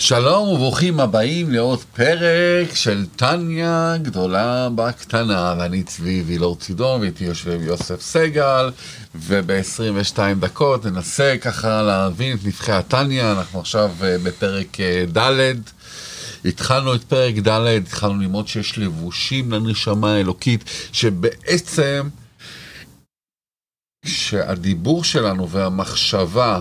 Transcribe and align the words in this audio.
שלום 0.00 0.48
וברוכים 0.48 1.00
הבאים 1.00 1.50
לעוד 1.50 1.78
פרק 1.94 2.74
של 2.74 3.06
טניה 3.16 3.94
גדולה 4.02 4.68
בקטנה 4.74 5.54
ואני 5.58 5.82
צבי 5.82 6.22
וילור 6.26 6.56
צידון 6.56 7.00
ואיתי 7.00 7.24
יושב 7.24 7.62
יוסף 7.62 8.00
סגל 8.00 8.70
וב-22 9.14 10.18
דקות 10.40 10.86
ננסה 10.86 11.36
ככה 11.40 11.82
להבין 11.82 12.36
את 12.36 12.44
נבחי 12.44 12.72
הטניה. 12.72 13.32
אנחנו 13.32 13.60
עכשיו 13.60 13.90
אה, 14.02 14.16
בפרק 14.18 14.80
אה, 14.80 15.04
ד' 15.16 15.54
התחלנו 16.44 16.94
את 16.94 17.04
פרק 17.04 17.34
ד' 17.34 17.66
התחלנו 17.66 18.20
ללמוד 18.20 18.48
שיש 18.48 18.78
לבושים 18.78 19.52
לנשמה 19.52 20.12
האלוקית 20.12 20.64
שבעצם 20.92 22.08
שהדיבור 24.06 25.04
שלנו 25.04 25.48
והמחשבה 25.48 26.60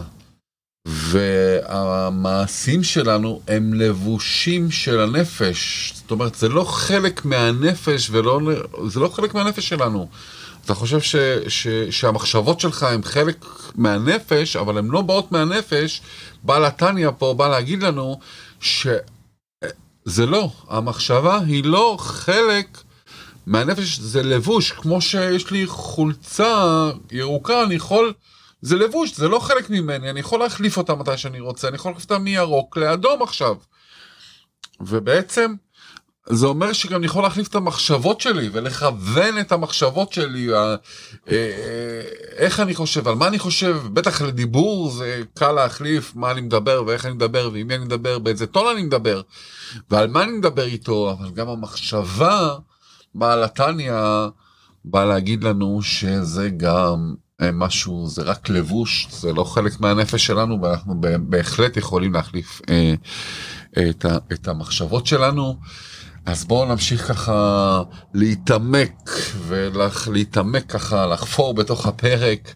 והמעשים 0.88 2.84
שלנו 2.84 3.42
הם 3.48 3.74
לבושים 3.74 4.72
של 4.72 5.00
הנפש. 5.00 5.94
זאת 5.96 6.11
אומרת, 6.11 6.36
זה 6.36 6.50
לא 6.50 6.64
חלק 6.64 7.25
מהנפש 7.25 8.10
ולא, 8.11 8.39
זה 8.88 9.00
לא 9.00 9.08
חלק 9.08 9.34
מהנפש 9.34 9.70
שלנו. 9.70 10.08
אתה 10.66 10.74
חושב 10.74 11.02
ש, 11.02 11.16
ש, 11.47 11.68
שהמחשבות 11.89 12.60
שלך 12.60 12.84
הן 12.84 13.04
חלק 13.04 13.46
מהנפש, 13.75 14.56
אבל 14.56 14.78
הן 14.78 14.88
לא 14.88 15.02
באות 15.02 15.32
מהנפש. 15.32 16.02
בעל 16.44 16.66
התניא 16.66 17.10
פה 17.18 17.33
בא 17.38 17.47
להגיד 17.47 17.83
לנו 17.83 18.19
שזה 18.60 20.25
לא, 20.25 20.52
המחשבה 20.69 21.39
היא 21.47 21.64
לא 21.64 21.97
חלק 22.00 22.78
מהנפש, 23.47 24.00
זה 24.00 24.24
לבוש. 24.24 24.72
כמו 24.72 25.02
שיש 25.02 25.52
לי 25.52 25.68
חולצה 25.68 26.89
ירוקה, 27.11 27.64
אני 27.64 27.75
יכול... 27.75 28.14
זה 28.68 28.76
לבוש, 28.76 29.16
זה 29.16 29.28
לא 29.28 29.39
חלק 29.39 29.70
ממני, 29.70 30.10
אני 30.10 30.20
יכול 30.20 30.39
להחליף 30.39 30.78
אותה 30.78 30.96
מתי 30.96 31.18
שאני 31.18 31.39
רוצה, 31.39 31.68
אני 31.68 31.75
יכול 31.75 31.92
להחליף 31.92 32.03
אותה 32.03 32.20
מירוק 32.20 32.78
לאדום 32.78 33.23
עכשיו. 33.23 33.56
ובעצם, 34.80 35.53
זה 36.30 36.45
אומר 36.45 36.73
שגם 36.73 36.95
אני 36.95 37.06
יכול 37.06 37.23
להחליף 37.23 37.47
את 37.47 37.56
המחשבות 37.56 38.22
שלי 38.22 38.50
ולכוון 38.53 39.39
את 39.39 39.52
המחשבות 39.52 40.14
שלי, 40.14 40.53
אה, 40.53 40.75
אה, 41.31 42.02
איך 42.36 42.59
אני 42.59 42.75
חושב, 42.75 43.08
על 43.08 43.16
מה 43.16 43.28
אני 43.28 43.39
חושב, 43.39 43.78
בטח 43.94 44.22
לדיבור 44.22 44.91
זה 44.91 45.22
קל 45.34 45.52
להחליף 45.52 46.16
מה 46.16 46.31
אני 46.31 46.41
מדבר 46.41 46.84
ואיך 46.88 47.06
אני 47.06 47.13
מדבר 47.13 47.50
ועם 47.53 47.67
מי 47.67 47.75
אני 47.75 47.86
מדבר, 47.86 48.19
באיזה 48.19 48.47
טון 48.47 48.75
אני 48.75 48.84
מדבר 48.86 49.22
ועל 49.89 50.08
מה 50.08 50.23
אני 50.23 50.31
מדבר 50.31 50.66
איתו, 50.66 51.11
אבל 51.11 51.30
גם 51.30 51.50
המחשבה 51.50 52.56
בעל 53.16 53.44
התניא 53.44 53.94
בא 54.86 55.06
להגיד 55.06 55.44
לנו 55.44 55.81
שזה 55.81 56.50
גם 56.50 57.13
אה, 57.13 57.27
משהו, 57.41 58.07
זה 58.07 58.21
רק 58.21 58.49
לבוש, 58.49 59.07
זה 59.11 59.33
לא 59.33 59.43
חלק 59.43 59.80
מהנפש 59.80 60.25
שלנו, 60.25 60.61
ואנחנו 60.61 60.95
בהחלט 61.19 61.77
יכולים 61.77 62.13
להחליף 62.13 62.61
אה, 62.69 62.94
את, 63.89 64.05
ה, 64.05 64.17
את 64.33 64.47
המחשבות 64.47 65.07
שלנו. 65.07 65.57
אז 66.25 66.45
בואו 66.45 66.66
נמשיך 66.66 67.07
ככה 67.07 67.81
להתעמק 68.13 69.09
ולהתעמק 69.47 70.66
ככה, 70.71 71.05
לחפור 71.05 71.53
בתוך 71.53 71.85
הפרק. 71.85 72.55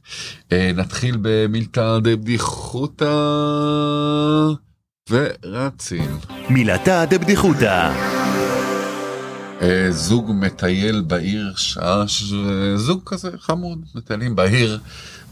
אה, 0.51 0.71
נתחיל 0.75 1.17
במילתא 1.21 1.99
דבדיחותא 1.99 3.05
ורצים. 5.09 6.17
מילתא 6.49 7.05
דבדיחותא 7.05 7.65
אה, 7.65 8.50
זוג 9.89 10.31
מטייל 10.33 11.01
בעיר, 11.01 11.53
שעה, 11.55 12.03
זוג 12.75 13.01
כזה 13.05 13.29
חמוד, 13.39 13.85
מטיילים 13.95 14.35
בעיר 14.35 14.79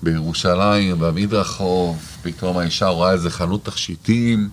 בירושלים, 0.04 1.00
במדרחוב, 1.00 1.98
פתאום 2.22 2.58
האישה 2.58 2.88
רואה 2.88 3.12
איזה 3.12 3.30
חנות 3.30 3.66
תכשיטים, 3.66 4.50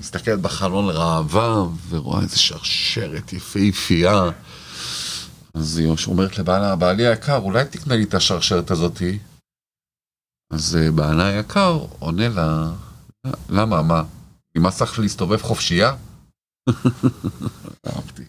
מסתכלת 0.00 0.40
בחלון 0.40 0.90
ראווה 0.90 1.64
ורואה 1.88 2.22
איזה 2.22 2.38
שרשרת 2.38 3.32
יפהפייה. 3.32 4.24
אז 5.54 5.78
היא 5.78 5.94
אומרת 6.06 6.38
לבעלה, 6.38 6.76
בעלי 6.76 7.06
היקר, 7.06 7.36
אולי 7.36 7.64
תקנה 7.64 7.96
לי 7.96 8.02
את 8.04 8.14
השרשרת 8.14 8.70
הזאתי? 8.70 9.18
אז 10.52 10.76
אה, 10.76 10.90
בעלה 10.90 11.26
היקר 11.26 11.86
עונה 11.98 12.28
לה, 12.28 12.70
למה, 13.48 13.82
מה, 13.82 14.02
נמאס 14.56 14.82
לך 14.82 14.98
להסתובב 14.98 15.42
חופשייה? 15.42 15.94
אהבתי. 17.86 18.22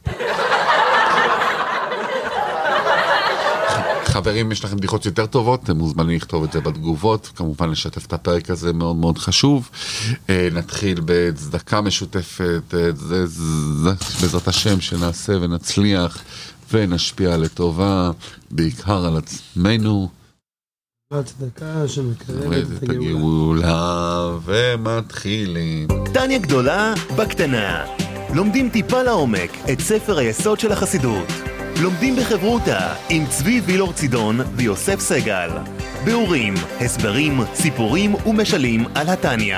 חברים, 4.14 4.52
יש 4.52 4.64
לכם 4.64 4.78
בדיחות 4.78 5.06
יותר 5.06 5.26
טובות, 5.26 5.64
אתם 5.64 5.78
מוזמנים 5.78 6.16
לכתוב 6.16 6.44
את 6.44 6.52
זה 6.52 6.62
בתגובות, 6.62 7.32
כמובן 7.36 7.70
לשתף 7.70 8.06
את 8.06 8.14
הפרק 8.14 8.50
הזה 8.50 8.74
מאוד 8.74 8.96
מאוד 8.96 9.18
חשוב. 9.18 9.70
אה, 10.30 10.48
נתחיל 10.52 11.02
בצדקה 11.06 11.82
משותפת, 11.82 12.74
אה, 12.74 12.92
זה, 12.96 13.26
זה, 13.26 13.90
בעזרת 14.22 14.48
השם 14.48 14.82
שנעשה 14.82 15.34
ונצליח 15.42 16.24
ונשפיע 16.72 17.38
לטובה, 17.38 18.12
בעיקר 18.52 19.06
על 19.06 19.18
עצמנו. 19.18 20.10
הצדקה 21.12 21.88
שמקרבת 21.88 22.68
את 22.84 22.90
הגאולה 22.90 24.38
ומתחילים. 24.46 25.88
טניה 26.14 26.38
גדולה 26.40 26.94
בקטנה. 27.18 27.86
לומדים 28.34 28.70
טיפה 28.70 29.04
לעומק 29.04 29.52
את 29.74 29.80
ספר 29.80 30.18
היסוד 30.18 30.60
של 30.60 30.72
החסידות. 30.72 31.53
לומדים 31.82 32.16
בחברותה 32.16 32.94
עם 33.10 33.26
צבי 33.30 33.62
וילור 33.66 33.94
צידון 33.94 34.40
ויוסף 34.56 35.00
סגל. 35.00 35.50
ביאורים, 36.06 36.54
הסברים, 36.80 37.40
סיפורים 37.54 38.16
ומשלים 38.16 38.86
על 38.96 39.10
התניא. 39.10 39.58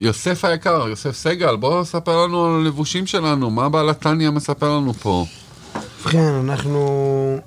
יוסף 0.00 0.44
היקר, 0.44 0.88
יוסף 0.88 1.16
סגל, 1.16 1.56
בוא 1.56 1.84
ספר 1.84 2.24
לנו 2.24 2.44
על 2.44 2.60
הלבושים 2.60 3.06
שלנו, 3.06 3.50
מה 3.50 3.68
בעל 3.68 3.90
התניא 3.90 4.30
מספר 4.30 4.76
לנו 4.76 4.92
פה? 4.94 5.26
ובכן, 6.00 6.32
אנחנו 6.44 7.38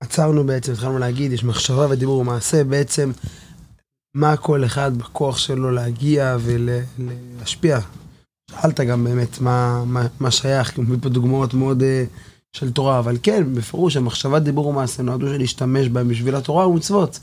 עצרנו 0.00 0.44
בעצם, 0.44 0.72
התחלנו 0.72 0.98
להגיד, 0.98 1.32
יש 1.32 1.44
מחשבה 1.44 1.86
ודיבור 1.90 2.18
ומעשה, 2.18 2.64
בעצם 2.64 3.12
מה 4.14 4.36
כל 4.36 4.64
אחד 4.64 4.98
בכוח 4.98 5.38
שלו 5.38 5.70
להגיע 5.70 6.36
ולהשפיע 6.40 7.78
שאלת 8.62 8.80
גם 8.80 9.04
באמת 9.04 9.40
מה, 9.40 9.84
מה, 9.86 10.06
מה 10.20 10.30
שייך, 10.30 10.74
כי 10.74 10.80
מביא 10.80 10.96
פה 11.02 11.08
דוגמאות 11.08 11.54
מאוד 11.54 11.82
uh, 11.82 11.84
של 12.52 12.72
תורה, 12.72 12.98
אבל 12.98 13.16
כן, 13.22 13.54
בפירוש 13.54 13.96
המחשבת 13.96 14.42
דיבור 14.42 14.66
ומעשה 14.66 15.02
נועדו 15.02 15.26
להשתמש 15.26 15.88
בהם 15.88 16.08
בשביל 16.08 16.34
התורה 16.34 16.68
ומצוות. 16.68 17.20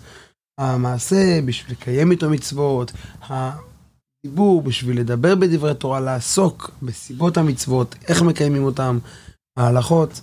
המעשה 0.59 1.41
בשביל 1.45 1.71
לקיים 1.71 2.11
איתו 2.11 2.29
מצוות, 2.29 2.91
הדיבור 3.21 4.61
בשביל 4.61 4.99
לדבר 4.99 5.35
בדברי 5.35 5.75
תורה, 5.75 5.99
לעסוק 5.99 6.71
בסיבות 6.83 7.37
המצוות, 7.37 7.95
איך 8.07 8.21
מקיימים 8.21 8.63
אותם, 8.63 8.99
ההלכות, 9.57 10.21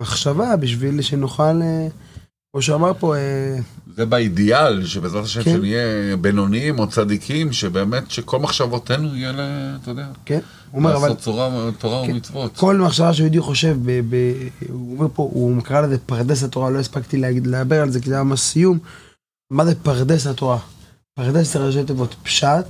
והמחשבה 0.00 0.56
בשביל 0.56 1.02
שנוכל, 1.02 1.60
uh, 1.60 1.92
כמו 2.56 2.62
שאמר 2.62 2.92
פה, 2.94 3.14
uh, 3.14 3.62
זה 3.96 4.06
באידיאל, 4.06 4.84
שבעזרת 4.86 5.24
השם 5.24 5.42
כן. 5.42 5.56
שנהיה 5.56 6.16
בינוניים 6.16 6.78
או 6.78 6.88
צדיקים, 6.88 7.52
שבאמת 7.52 8.10
שכל 8.10 8.38
מחשבותינו 8.38 9.16
יהיה, 9.16 9.32
ל... 9.32 9.40
אתה 9.82 9.90
יודע, 9.90 10.08
כן. 10.24 10.38
הוא 10.70 10.78
אומר, 10.78 10.92
לעשות 10.92 11.18
צורה, 11.18 11.70
תורה 11.78 12.06
כן. 12.06 12.12
ומצוות. 12.12 12.56
כל 12.56 12.76
מחשבה 12.76 13.14
שיהודי 13.14 13.40
חושב, 13.40 13.76
ב, 13.82 14.00
ב, 14.10 14.32
הוא 14.68 14.96
אומר 14.96 15.08
פה, 15.14 15.22
הוא 15.22 15.62
קרא 15.62 15.80
לזה 15.80 15.98
פרדס 15.98 16.42
התורה, 16.42 16.70
לא 16.70 16.78
הספקתי 16.78 17.16
לדבר 17.16 17.82
על 17.82 17.90
זה, 17.90 18.00
כי 18.00 18.08
זה 18.08 18.14
היה 18.14 18.24
ממש 18.24 18.40
סיום. 18.40 18.78
מה 19.50 19.64
זה 19.64 19.74
פרדס 19.74 20.26
התורה? 20.26 20.58
פרדס 21.14 21.52
זה 21.52 21.58
ראשי 21.58 21.84
תיבות 21.84 22.14
פשט, 22.22 22.66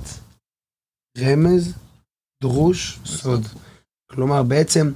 רמז, 1.19 1.73
דרוש, 2.43 2.99
סוד. 3.05 3.47
כלומר, 4.11 4.43
בעצם, 4.43 4.91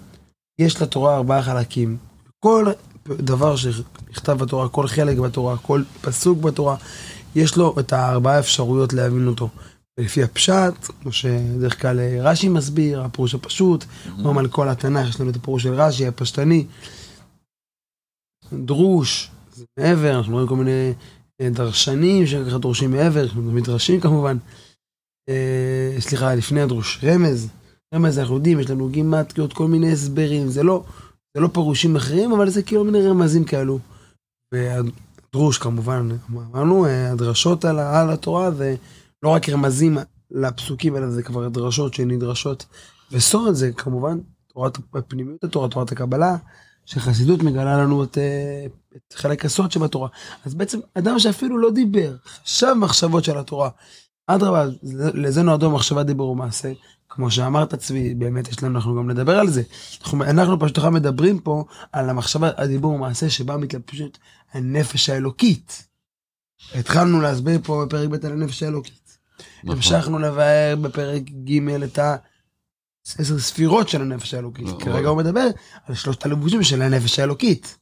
יש 0.59 0.81
לתורה 0.81 1.16
ארבעה 1.16 1.44
חלקים. 1.44 1.97
כל 2.40 2.66
דבר 3.07 3.56
שנכתב 3.56 4.31
בתורה, 4.31 4.69
כל 4.69 4.88
חלק 4.88 5.17
בתורה, 5.17 5.57
כל 5.57 5.84
פסוק 6.02 6.40
בתורה, 6.40 6.76
יש 7.35 7.58
לו 7.58 7.76
את 7.79 7.93
הארבעה 7.93 8.40
אפשרויות 8.40 8.93
להבין 8.93 9.28
אותו. 9.28 9.49
לפי 9.99 10.23
הפשט, 10.23 10.73
כמו 11.02 11.11
שדרך 11.11 11.81
כלל 11.81 11.99
רש"י 12.22 12.49
מסביר, 12.49 13.02
הפירוש 13.02 13.35
הפשוט, 13.35 13.85
אומרים 14.20 14.37
על 14.37 14.47
כל 14.47 14.70
התנ"ך, 14.70 15.09
יש 15.09 15.22
לנו 15.22 15.29
את 15.29 15.35
הפירוש 15.35 15.64
של 15.64 15.73
רש"י, 15.73 16.08
הפשטני. 16.08 16.66
דרוש, 18.53 19.31
זה 19.53 19.66
מעבר, 19.79 20.17
אנחנו 20.17 20.34
רואים 20.34 20.47
כל 20.47 20.55
מיני 20.55 20.93
אה, 21.41 21.49
דרשנים 21.49 22.28
שככה 22.28 22.58
דורשים 22.58 22.91
מעבר, 22.91 23.26
מדרשים 23.35 23.99
כמובן. 23.99 24.37
אה, 25.29 25.96
סליחה, 25.99 26.35
לפני 26.35 26.61
הדרוש, 26.61 26.99
רמז. 27.03 27.49
רמז 27.96 28.20
אנחנו 28.20 28.35
יודעים, 28.35 28.59
יש 28.59 28.70
לנו 28.70 28.90
גימטריות, 28.90 29.53
כל 29.53 29.67
מיני 29.67 29.91
הסברים, 29.91 30.47
זה 30.47 30.64
לא 30.64 30.84
זה 31.33 31.41
לא 31.41 31.47
פירושים 31.47 31.95
אחרים, 31.95 32.31
אבל 32.31 32.49
זה 32.49 32.63
כאילו 32.63 32.83
מיני 32.83 33.07
רמזים 33.07 33.43
כאלו. 33.43 33.79
והדרוש 34.53 35.57
כמובן, 35.57 36.09
אמרנו, 36.29 36.85
הדרשות 36.85 37.66
על, 37.66 37.79
על 37.79 38.09
התורה 38.09 38.51
זה 38.51 38.75
לא 39.23 39.29
רק 39.29 39.49
רמזים 39.49 39.97
לפסוקים, 40.31 40.95
אלא 40.95 41.09
זה 41.09 41.23
כבר 41.23 41.49
דרשות 41.49 41.93
שנדרשות. 41.93 42.66
וסוד 43.11 43.53
זה 43.53 43.72
כמובן 43.72 44.17
תורת 44.47 44.78
פנימיות 45.07 45.43
התורה, 45.43 45.69
תורת 45.69 45.91
הקבלה, 45.91 46.37
שחסידות 46.85 47.43
מגלה 47.43 47.78
לנו 47.78 48.03
את, 48.03 48.17
אה, 48.17 48.66
את 48.95 49.13
חלק 49.13 49.45
הסוד 49.45 49.72
שבתורה. 49.72 50.09
אז 50.45 50.53
בעצם 50.53 50.79
אדם 50.93 51.19
שאפילו 51.19 51.57
לא 51.57 51.72
דיבר, 51.72 52.16
חשב 52.25 52.73
מחשבות 52.73 53.23
של 53.23 53.37
התורה. 53.37 53.69
אדרבה, 54.35 54.66
לזה 55.13 55.41
נועדו 55.41 55.72
מחשבה 55.72 56.03
דיבור 56.03 56.29
ומעשה. 56.31 56.72
כמו 57.09 57.31
שאמרת 57.31 57.75
צבי, 57.75 58.13
באמת 58.16 58.47
יש 58.47 58.63
לנו, 58.63 58.75
אנחנו 58.75 58.95
גם 58.95 59.09
נדבר 59.09 59.39
על 59.39 59.49
זה. 59.49 59.61
אנחנו, 60.01 60.23
אנחנו 60.23 60.59
פשוט 60.59 60.79
מדברים 60.79 61.39
פה 61.39 61.66
על 61.91 62.09
המחשבה, 62.09 62.49
הדיבור 62.57 62.93
ומעשה 62.93 63.29
שבה 63.29 63.57
מתלבשת 63.57 64.17
הנפש 64.53 65.09
האלוקית. 65.09 65.87
התחלנו 66.75 67.22
להסביר 67.22 67.59
פה 67.63 67.85
בפרק 67.85 68.09
ב' 68.09 68.25
על 68.25 68.31
הנפש 68.31 68.63
האלוקית. 68.63 69.17
נכון. 69.63 69.75
המשכנו 69.75 70.19
לבאר 70.19 70.75
בפרק 70.81 71.22
ג' 71.23 71.83
את 71.83 71.99
העשר 71.99 73.39
ספירות 73.39 73.89
של 73.89 74.01
הנפש 74.01 74.33
האלוקית. 74.33 74.67
לא, 74.67 74.78
כרגע 74.79 75.09
הוא 75.09 75.17
מדבר 75.17 75.47
על 75.87 75.95
שלושת 75.95 76.25
הלבושים 76.25 76.63
של 76.63 76.81
הנפש 76.81 77.19
האלוקית. 77.19 77.78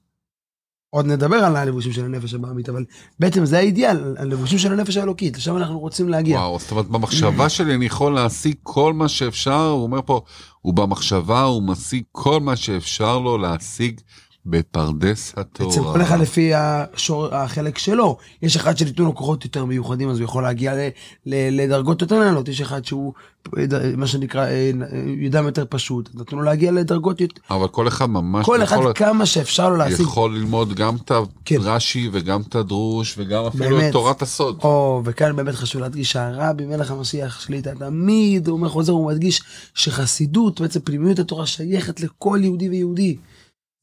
עוד 0.89 1.05
נדבר 1.05 1.35
על 1.35 1.55
הלבושים 1.55 1.91
של 1.91 2.05
הנפש 2.05 2.33
הבעמית, 2.33 2.69
אבל 2.69 2.85
בעצם 3.19 3.45
זה 3.45 3.57
האידיאל, 3.57 4.15
הלבושים 4.17 4.59
של 4.59 4.73
הנפש 4.73 4.97
האלוקית, 4.97 5.37
לשם 5.37 5.57
אנחנו 5.57 5.79
רוצים 5.79 6.09
להגיע. 6.09 6.37
וואו, 6.37 6.59
זאת 6.59 6.71
אומרת, 6.71 6.85
במחשבה 6.87 7.49
שלי 7.49 7.75
אני 7.75 7.85
יכול 7.85 8.15
להשיג 8.15 8.55
כל 8.63 8.93
מה 8.93 9.07
שאפשר, 9.07 9.69
הוא 9.69 9.83
אומר 9.83 9.99
פה, 10.05 10.21
ובמחשבה 10.65 11.41
הוא 11.41 11.63
משיג 11.63 12.03
כל 12.11 12.39
מה 12.39 12.55
שאפשר 12.55 13.19
לו 13.19 13.37
להשיג 13.37 14.01
בפרדס 14.45 15.33
התורה. 15.37 15.69
בעצם 15.69 15.83
כל 15.83 16.01
אחד 16.01 16.19
לפי 16.19 16.51
השור, 16.55 17.35
החלק 17.35 17.77
שלו. 17.77 18.17
יש 18.41 18.55
אחד 18.55 18.77
שניתנו 18.77 19.05
לו 19.05 19.15
כוחות 19.15 19.45
יותר 19.45 19.65
מיוחדים, 19.65 20.09
אז 20.09 20.17
הוא 20.19 20.23
יכול 20.23 20.43
להגיע 20.43 20.73
ל, 20.75 20.89
ל, 21.25 21.61
לדרגות 21.61 22.01
יותר 22.01 22.19
נעלות. 22.19 22.47
יש 22.47 22.61
אחד 22.61 22.85
שהוא, 22.85 23.13
אה, 23.57 23.63
מה 23.97 24.07
שנקרא, 24.07 24.45
אה, 24.45 24.71
ידם 25.19 25.45
יותר 25.45 25.63
פשוט. 25.69 26.09
נתנו 26.13 26.37
לו 26.37 26.43
להגיע 26.43 26.71
לדרגות 26.71 27.21
יותר... 27.21 27.41
אבל 27.49 27.67
כל 27.67 27.87
אחד 27.87 28.05
ממש 28.05 28.45
כל 28.45 28.63
אחד 28.63 28.77
יכול, 28.77 28.93
כמה 28.95 29.25
שאפשר 29.25 29.69
לו 29.69 29.75
להשיג. 29.75 29.99
יכול 29.99 30.35
ללמוד 30.35 30.73
גם 30.73 30.95
את 30.95 31.11
כן. 31.45 31.55
הרש"י 31.61 32.09
וגם 32.11 32.41
את 32.41 32.55
הדרוש 32.55 33.15
וגם 33.17 33.45
אפילו 33.45 33.77
באמת. 33.77 33.87
את 33.87 33.91
תורת 33.91 34.21
הסוד. 34.21 34.59
או, 34.63 35.01
וכאן 35.05 35.35
באמת 35.35 35.55
חשוב 35.55 35.81
להדגיש 35.81 36.11
שהרבי 36.11 36.65
מלך 36.65 36.91
המשיח 36.91 37.39
שליטה 37.39 37.71
תמיד, 37.75 38.47
הוא 38.47 38.57
אומר 38.57 38.69
חוזר, 38.69 38.93
הוא 38.93 39.07
מדגיש 39.11 39.41
שחסידות, 39.73 40.61
בעצם 40.61 40.79
פנימיות 40.79 41.19
התורה 41.19 41.45
שייכת 41.45 41.99
לכל 41.99 42.39
יהודי 42.43 42.69
ויהודי. 42.69 43.17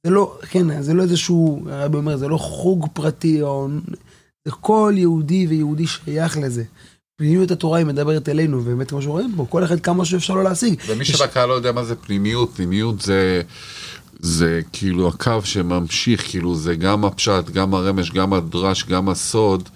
זה 0.06 0.10
לא, 0.10 0.38
כן, 0.50 0.82
זה 0.82 0.94
לא 0.94 1.02
איזשהו, 1.02 1.64
הרבי 1.70 1.96
אומר, 1.96 2.16
זה 2.16 2.28
לא 2.28 2.36
חוג 2.38 2.86
פרטי, 2.92 3.42
או... 3.42 3.68
זה 4.44 4.50
כל 4.60 4.92
יהודי 4.96 5.46
ויהודי 5.46 5.86
שייך 5.86 6.38
לזה. 6.38 6.64
פנימיות 7.16 7.50
התורה 7.50 7.78
היא 7.78 7.86
מדברת 7.86 8.28
אלינו, 8.28 8.58
ובאמת 8.58 8.88
כמו 8.90 9.02
שרואים 9.02 9.32
פה, 9.36 9.46
כל 9.48 9.64
אחד 9.64 9.80
כמה 9.80 10.04
שאפשר 10.04 10.34
לו 10.34 10.42
להשיג. 10.42 10.74
ומי 10.86 11.02
יש- 11.02 11.10
שבקהל 11.10 11.48
לא 11.48 11.54
יודע 11.54 11.72
מה 11.72 11.84
זה 11.84 11.94
פנימיות, 11.96 12.50
פנימיות 12.56 13.00
זה, 13.00 13.42
זה 14.20 14.60
כאילו 14.72 15.08
הקו 15.08 15.32
שממשיך, 15.44 16.30
כאילו 16.30 16.54
זה 16.54 16.74
גם 16.74 17.04
הפשט, 17.04 17.50
גם 17.50 17.74
הרמש, 17.74 18.10
גם 18.10 18.32
הדרש, 18.32 18.84
גם 18.84 19.08
הסוד, 19.08 19.68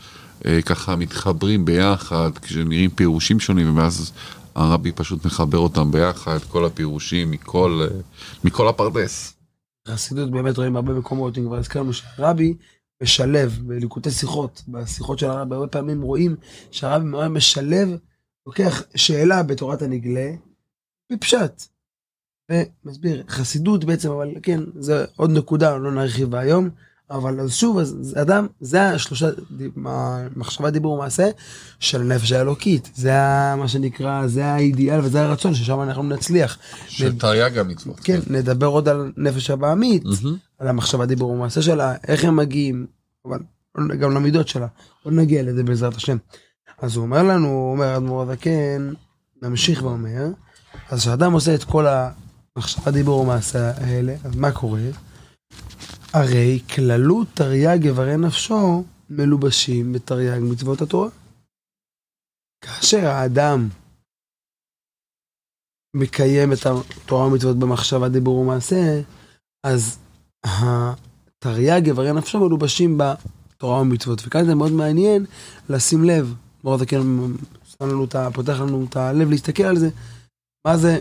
אה, 0.47 0.63
ככה 0.63 0.97
מתחברים 0.97 1.65
ביחד, 1.65 2.31
כשנראים 2.43 2.91
פירושים 2.91 3.41
שונים, 3.41 3.77
ואז 3.79 4.13
הרבי 4.55 4.93
פשוט 4.93 5.25
מחבר 5.25 5.59
אותם 5.59 5.91
ביחד, 5.91 6.39
כל 6.49 6.65
הפירושים 6.65 7.31
מכל, 7.31 7.81
אה, 7.91 7.97
מכל 8.45 8.69
הפרדס. 8.69 9.33
חסידות 9.89 10.31
באמת 10.31 10.57
רואים 10.57 10.77
הרבה 10.77 10.93
מקומות, 10.93 11.39
אם 11.39 11.45
כבר 11.47 11.57
הזכרנו 11.57 11.93
שהרבי 11.93 12.55
משלב 13.03 13.59
בליקוטי 13.67 14.11
שיחות, 14.11 14.63
בשיחות 14.69 15.19
של 15.19 15.27
הרבי, 15.27 15.55
הרבה 15.55 15.67
פעמים 15.67 16.03
רואים 16.03 16.37
שהרבי 16.71 17.05
מאוד 17.05 17.29
משלב, 17.29 17.89
לוקח 18.47 18.83
שאלה 18.97 19.43
בתורת 19.43 19.83
הנגלה, 19.83 20.31
בפשט. 21.13 21.63
ומסביר, 22.53 23.25
חסידות 23.29 23.85
בעצם, 23.85 24.11
אבל 24.11 24.35
כן, 24.43 24.61
זה 24.79 25.05
עוד 25.17 25.31
נקודה, 25.31 25.77
לא 25.77 25.93
נרחיב 25.93 26.31
בה 26.31 26.41
היום, 26.41 26.71
אבל 27.11 27.41
אז 27.41 27.53
שוב, 27.53 27.79
אז 27.79 28.15
אדם, 28.23 28.47
זה 28.61 28.89
השלושה, 28.89 29.29
מחשבה, 30.37 30.71
דיבור 30.71 30.93
ומעשה 30.93 31.31
של 31.79 32.01
הנפש 32.01 32.33
האלוקית. 32.33 32.91
זה 32.95 33.13
מה 33.59 33.69
שנקרא, 33.69 34.27
זה 34.27 34.47
האידיאל 34.47 35.01
וזה 35.03 35.23
הרצון 35.23 35.55
ששם 35.55 35.81
אנחנו 35.81 36.03
נצליח. 36.03 36.59
של 36.89 37.19
תרי"ג 37.19 37.59
המצוות. 37.59 38.01
כן, 38.01 38.21
נדבר 38.27 38.67
עוד 38.67 38.89
על 38.89 39.13
נפש 39.17 39.51
הבעמית, 39.51 40.05
מהמם. 40.05 40.37
על 40.59 40.69
המחשבה, 40.69 41.07
דיבור 41.07 41.31
ומעשה 41.31 41.63
שלה, 41.63 41.95
איך 42.09 42.25
הם 42.25 42.37
מגיעים, 42.37 42.87
אבל 43.27 43.39
גם 44.01 44.11
למידות 44.11 44.49
שלה. 44.49 44.67
עוד 45.03 45.15
נגיע 45.15 45.43
לזה 45.43 45.63
בעזרת 45.63 45.95
השם. 45.95 46.17
אז 46.83 46.97
הוא 46.97 47.03
אומר 47.03 47.23
לנו, 47.23 47.71
אומר 47.73 47.97
אדמו"ר 47.97 48.23
הזקן, 48.23 48.93
נמשיך 49.43 49.83
ואומר, 49.83 50.27
אז 50.91 51.01
כשאדם 51.01 51.33
עושה 51.33 51.55
את 51.55 51.65
כל 51.65 51.87
המחשבה, 52.57 52.91
דיבור 52.91 53.21
ומעשה 53.21 53.73
האלה, 53.77 54.15
אז 54.25 54.37
מה 54.37 54.51
קורה? 54.51 54.81
הרי 56.15 56.61
כללות 56.75 57.29
תרי"ג 57.35 57.87
איברי 57.87 58.17
נפשו 58.17 58.85
מלובשים 59.11 59.93
בתרי"ג 59.93 60.41
מצוות 60.53 60.81
התורה. 60.81 61.09
כאשר 62.65 63.07
האדם 63.07 63.69
מקיים 65.97 66.53
את 66.53 66.59
התורה 66.67 67.27
ומצוות 67.27 67.57
במחשבה, 67.59 68.09
דיבור 68.09 68.37
ומעשה, 68.39 69.01
אז 69.67 69.99
התרי"ג 70.45 71.87
איברי 71.87 72.13
נפשו 72.13 72.39
מלובשים 72.39 72.99
בתורה 72.99 73.81
ומצוות. 73.81 74.23
וכאן 74.27 74.45
זה 74.47 74.55
מאוד 74.55 74.73
מעניין 74.73 75.27
לשים 75.69 76.05
לב, 76.05 76.35
מאוד 76.65 76.79
זה 76.79 76.87
כן 76.87 77.01
שם 77.65 77.85
לנו 77.85 78.05
את 78.05 78.15
ה... 78.15 78.29
פותח 78.35 78.61
לנו 78.61 78.87
את 78.89 78.97
הלב 78.97 79.31
להסתכל 79.31 79.63
על 79.63 79.77
זה, 79.79 79.89
מה 80.67 80.77
זה, 80.77 80.99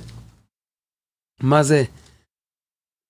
מה 1.43 1.63
זה 1.63 1.83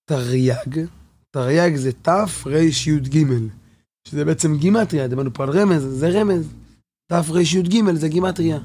תרי"ג? 0.09 0.98
תרי"ג 1.31 1.75
זה 1.75 1.91
תרי"ג, 1.91 3.49
שזה 4.07 4.25
בעצם 4.25 4.57
גימטריה, 4.57 5.07
דיברנו 5.07 5.33
פה 5.33 5.43
על 5.43 5.49
רמז, 5.49 5.83
זה 5.83 6.09
רמז. 6.09 6.53
תרי"ג 7.11 7.95
זה 7.95 8.07
גימטריה. 8.07 8.59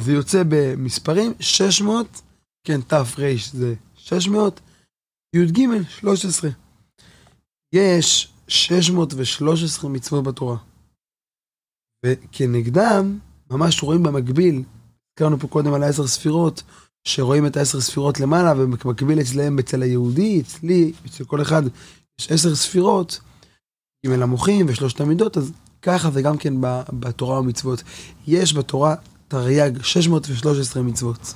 זה 0.00 0.12
יוצא 0.12 0.42
במספרים 0.48 1.32
600, 1.40 2.22
כן, 2.66 2.80
תר 2.80 3.02
זה 3.52 3.74
600, 3.94 4.60
י"ג 5.36 5.60
13. 5.88 6.50
יש 7.74 8.32
613 8.48 9.90
מצוות 9.90 10.24
בתורה. 10.24 10.56
וכנגדם, 12.06 13.18
ממש 13.50 13.82
רואים 13.82 14.02
במקביל, 14.02 14.62
הזכרנו 15.10 15.38
פה 15.38 15.48
קודם 15.48 15.74
על 15.74 15.82
העשר 15.82 16.06
ספירות, 16.06 16.62
שרואים 17.04 17.46
את 17.46 17.56
העשר 17.56 17.80
ספירות 17.80 18.20
למעלה, 18.20 18.52
ובמקביל 18.56 19.20
אצלם, 19.20 19.58
אצל 19.58 19.82
היהודי, 19.82 20.40
אצלי, 20.40 20.92
אצל 21.06 21.24
כל 21.24 21.42
אחד, 21.42 21.62
יש 22.20 22.32
עשר 22.32 22.54
ספירות, 22.54 23.20
ג' 24.06 24.10
המוחים 24.10 24.66
ושלושת 24.68 25.00
המידות, 25.00 25.36
אז 25.36 25.52
ככה 25.82 26.10
זה 26.10 26.22
גם 26.22 26.36
כן 26.36 26.54
בתורה 26.92 27.40
ומצוות. 27.40 27.82
יש 28.26 28.54
בתורה 28.54 28.94
תרי"ג 29.28 29.82
613 29.82 30.82
מצוות. 30.82 31.34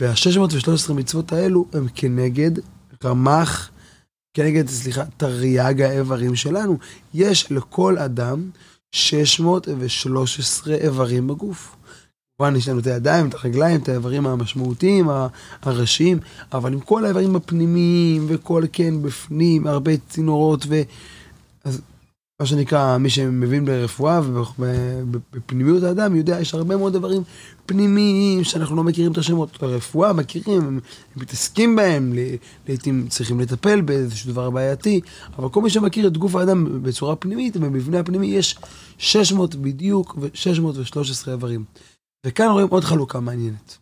וה-613 0.00 0.92
מצוות 0.92 1.32
האלו 1.32 1.66
הם 1.72 1.86
כנגד 1.94 2.50
רמ"ח, 3.04 3.70
כנגד, 4.34 4.68
סליחה, 4.68 5.04
תרי"ג 5.16 5.82
האיברים 5.82 6.34
שלנו. 6.36 6.78
יש 7.14 7.52
לכל 7.52 7.98
אדם 7.98 8.50
613 8.94 10.74
איברים 10.74 11.26
בגוף. 11.26 11.76
כמובן 12.42 12.56
יש 12.56 12.68
לנו 12.68 12.80
את 12.80 12.86
הידיים, 12.86 13.28
את 13.28 13.34
הרגליים, 13.34 13.80
את 13.80 13.88
האיברים 13.88 14.26
המשמעותיים, 14.26 15.08
הראשיים, 15.62 16.18
אבל 16.52 16.72
עם 16.72 16.80
כל 16.80 17.04
האיברים 17.04 17.36
הפנימיים 17.36 18.24
וכל 18.28 18.62
כן 18.72 19.02
בפנים, 19.02 19.66
הרבה 19.66 19.92
צינורות 20.08 20.64
ו... 20.68 20.82
אז 21.64 21.80
מה 22.40 22.46
שנקרא, 22.46 22.98
מי 22.98 23.10
שמבין 23.10 23.64
ברפואה 23.64 24.20
ובפנימיות 24.58 25.82
האדם 25.82 26.16
יודע, 26.16 26.40
יש 26.40 26.54
הרבה 26.54 26.76
מאוד 26.76 26.92
דברים 26.92 27.22
פנימיים 27.66 28.44
שאנחנו 28.44 28.76
לא 28.76 28.84
מכירים 28.84 29.12
את 29.12 29.18
השמות. 29.18 29.62
הרפואה 29.62 30.12
מכירים, 30.12 30.62
הם, 30.62 30.80
מתעסקים 31.16 31.76
בהם, 31.76 32.12
לעיתים 32.68 33.06
צריכים 33.08 33.40
לטפל 33.40 33.80
באיזשהו 33.80 34.32
דבר 34.32 34.50
בעייתי, 34.50 35.00
אבל 35.38 35.48
כל 35.48 35.62
מי 35.62 35.70
שמכיר 35.70 36.06
את 36.06 36.18
גוף 36.18 36.36
האדם 36.36 36.82
בצורה 36.82 37.16
פנימית, 37.16 37.56
במבנה 37.56 38.00
הפנימי 38.00 38.26
יש 38.26 38.58
600 38.98 39.54
בדיוק 39.54 40.16
ו-613 40.20 41.30
איברים. 41.30 41.64
וכאן 42.26 42.46
רואים 42.50 42.68
עוד 42.68 42.84
חלוקה 42.84 43.20
מעניינת. 43.20 43.78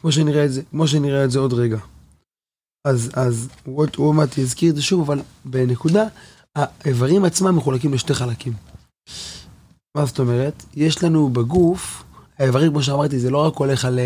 כמו 0.00 0.12
שנראה 0.12 0.44
את 0.44 0.52
זה, 0.52 0.62
כמו 0.70 0.88
שנראה 0.88 1.24
את 1.24 1.30
זה 1.30 1.38
עוד 1.38 1.52
רגע. 1.52 1.78
אז, 2.86 3.10
אז 3.14 3.48
הוא 3.64 3.86
עוד 3.96 4.14
מעט 4.14 4.38
יזכיר 4.38 4.70
את 4.70 4.76
זה 4.76 4.82
שוב, 4.82 5.00
אבל 5.00 5.22
בנקודה, 5.44 6.04
האיברים 6.54 7.24
עצמם 7.24 7.56
מחולקים 7.56 7.94
לשתי 7.94 8.14
חלקים. 8.14 8.52
מה 9.96 10.06
זאת 10.06 10.18
אומרת? 10.18 10.64
יש 10.74 11.02
לנו 11.04 11.28
בגוף, 11.28 12.04
האיברים, 12.38 12.70
כמו 12.70 12.82
שאמרתי, 12.82 13.18
זה 13.18 13.30
לא 13.30 13.46
רק 13.46 13.56
הולך 13.56 13.84
על, 13.84 13.98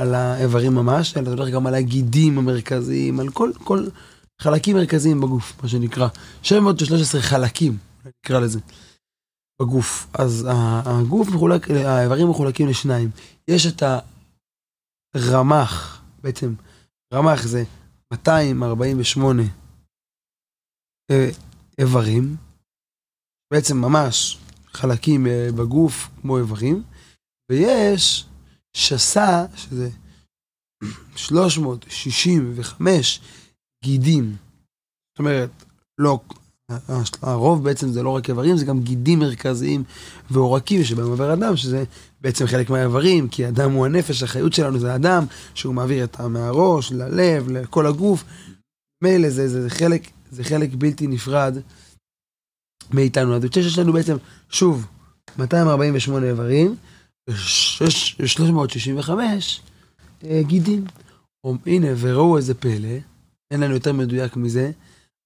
על 0.00 0.14
האיברים 0.14 0.74
ממש, 0.74 1.16
אלא 1.16 1.24
זה 1.24 1.36
הולך 1.36 1.54
גם 1.54 1.66
על 1.66 1.74
הגידים 1.74 2.38
המרכזיים, 2.38 3.20
על 3.20 3.30
כל, 3.30 3.50
כל 3.64 3.86
חלקים 4.42 4.76
מרכזיים 4.76 5.20
בגוף, 5.20 5.52
מה 5.62 5.68
שנקרא. 5.68 6.08
713 6.42 7.20
חלקים, 7.20 7.76
נקרא 8.06 8.40
לזה, 8.40 8.60
בגוף. 9.62 10.06
אז 10.18 10.46
הגוף 10.86 11.28
מחולק, 11.28 11.70
האיברים 11.70 12.30
מחולקים 12.30 12.68
לשניים. 12.68 13.10
יש 13.48 13.66
את 13.66 13.82
הרמ"ח, 15.14 16.02
בעצם, 16.22 16.54
רמ"ח 17.14 17.46
זה 17.46 17.64
248 18.12 19.42
אה, 21.10 21.28
איברים, 21.78 22.36
בעצם 23.52 23.76
ממש 23.76 24.38
חלקים 24.66 25.26
אה, 25.26 25.48
בגוף 25.58 26.08
כמו 26.20 26.38
איברים, 26.38 26.82
ויש 27.50 28.26
שסה, 28.76 29.46
שזה 29.56 29.90
365 31.16 33.20
גידים. 33.84 34.36
זאת 35.12 35.18
אומרת, 35.18 35.50
לא, 35.98 36.20
הרוב 37.22 37.64
בעצם 37.64 37.88
זה 37.88 38.02
לא 38.02 38.10
רק 38.10 38.28
איברים, 38.28 38.56
זה 38.56 38.64
גם 38.64 38.80
גידים 38.80 39.18
מרכזיים 39.18 39.84
ועורקים 40.30 40.84
שבהם 40.84 41.06
עובר 41.06 41.32
אדם, 41.34 41.56
שזה 41.56 41.84
בעצם 42.20 42.46
חלק 42.46 42.70
מהאיברים, 42.70 43.28
כי 43.28 43.48
אדם 43.48 43.72
הוא 43.72 43.86
הנפש, 43.86 44.22
החיות 44.22 44.52
שלנו 44.52 44.78
זה 44.78 44.94
אדם, 44.94 45.24
שהוא 45.54 45.74
מעביר 45.74 46.04
את 46.04 46.20
מהראש, 46.20 46.92
ללב, 46.92 47.50
לכל 47.50 47.86
הגוף. 47.86 48.24
מילא 49.04 49.30
זה, 49.30 49.48
זה, 49.48 49.62
זה, 49.62 49.70
חלק, 49.70 50.10
זה 50.30 50.44
חלק 50.44 50.70
בלתי 50.74 51.06
נפרד 51.06 51.58
מאיתנו. 52.90 53.36
אז 53.36 53.44
יש 53.56 53.78
לנו 53.78 53.92
בעצם, 53.92 54.16
שוב, 54.50 54.86
248 55.38 56.26
איברים, 56.26 56.76
ו-365 57.30 59.10
אה, 60.24 60.42
גידים. 60.42 60.84
הנה, 61.66 61.88
וראו 61.98 62.36
איזה 62.36 62.54
פלא, 62.54 62.98
אין 63.50 63.60
לנו 63.60 63.74
יותר 63.74 63.92
מדויק 63.92 64.36
מזה, 64.36 64.70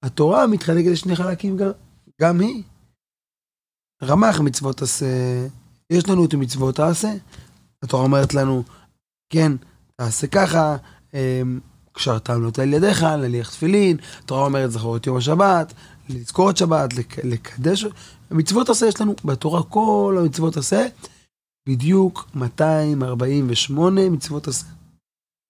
התורה 0.03 0.47
מתחלקת 0.47 0.87
לשני 0.87 1.15
חלקים 1.15 1.57
גם, 2.21 2.39
היא. 2.39 2.63
רמ"ח 4.03 4.39
מצוות 4.39 4.81
עשה, 4.81 5.05
יש 5.89 6.09
לנו 6.09 6.25
את 6.25 6.33
מצוות 6.33 6.75
תעשה. 6.75 7.13
התורה 7.83 8.03
אומרת 8.03 8.33
לנו, 8.33 8.63
כן, 9.29 9.51
תעשה 9.95 10.27
ככה, 10.27 10.77
אמ, 11.13 11.59
קשרת 11.93 12.29
עמלות 12.29 12.59
על 12.59 12.73
ידיך, 12.73 13.03
להניח 13.03 13.49
תפילין, 13.49 13.97
התורה 14.19 14.45
אומרת 14.45 14.71
זכור 14.71 14.97
את 14.97 15.07
יום 15.07 15.17
השבת, 15.17 15.73
לזכור 16.09 16.49
את 16.49 16.57
שבת, 16.57 16.93
לק, 16.93 17.25
לקדש, 17.25 17.85
מצוות 18.31 18.69
עשה 18.69 18.85
יש 18.85 19.01
לנו 19.01 19.15
בתורה 19.25 19.63
כל 19.63 20.17
המצוות 20.19 20.57
עשה, 20.57 20.87
בדיוק 21.69 22.27
248 22.35 24.09
מצוות 24.09 24.47
עשה. 24.47 24.65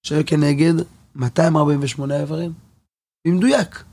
שכנגד 0.06 0.74
248 1.16 2.20
איברים. 2.20 2.52
במדויק. 3.26 3.84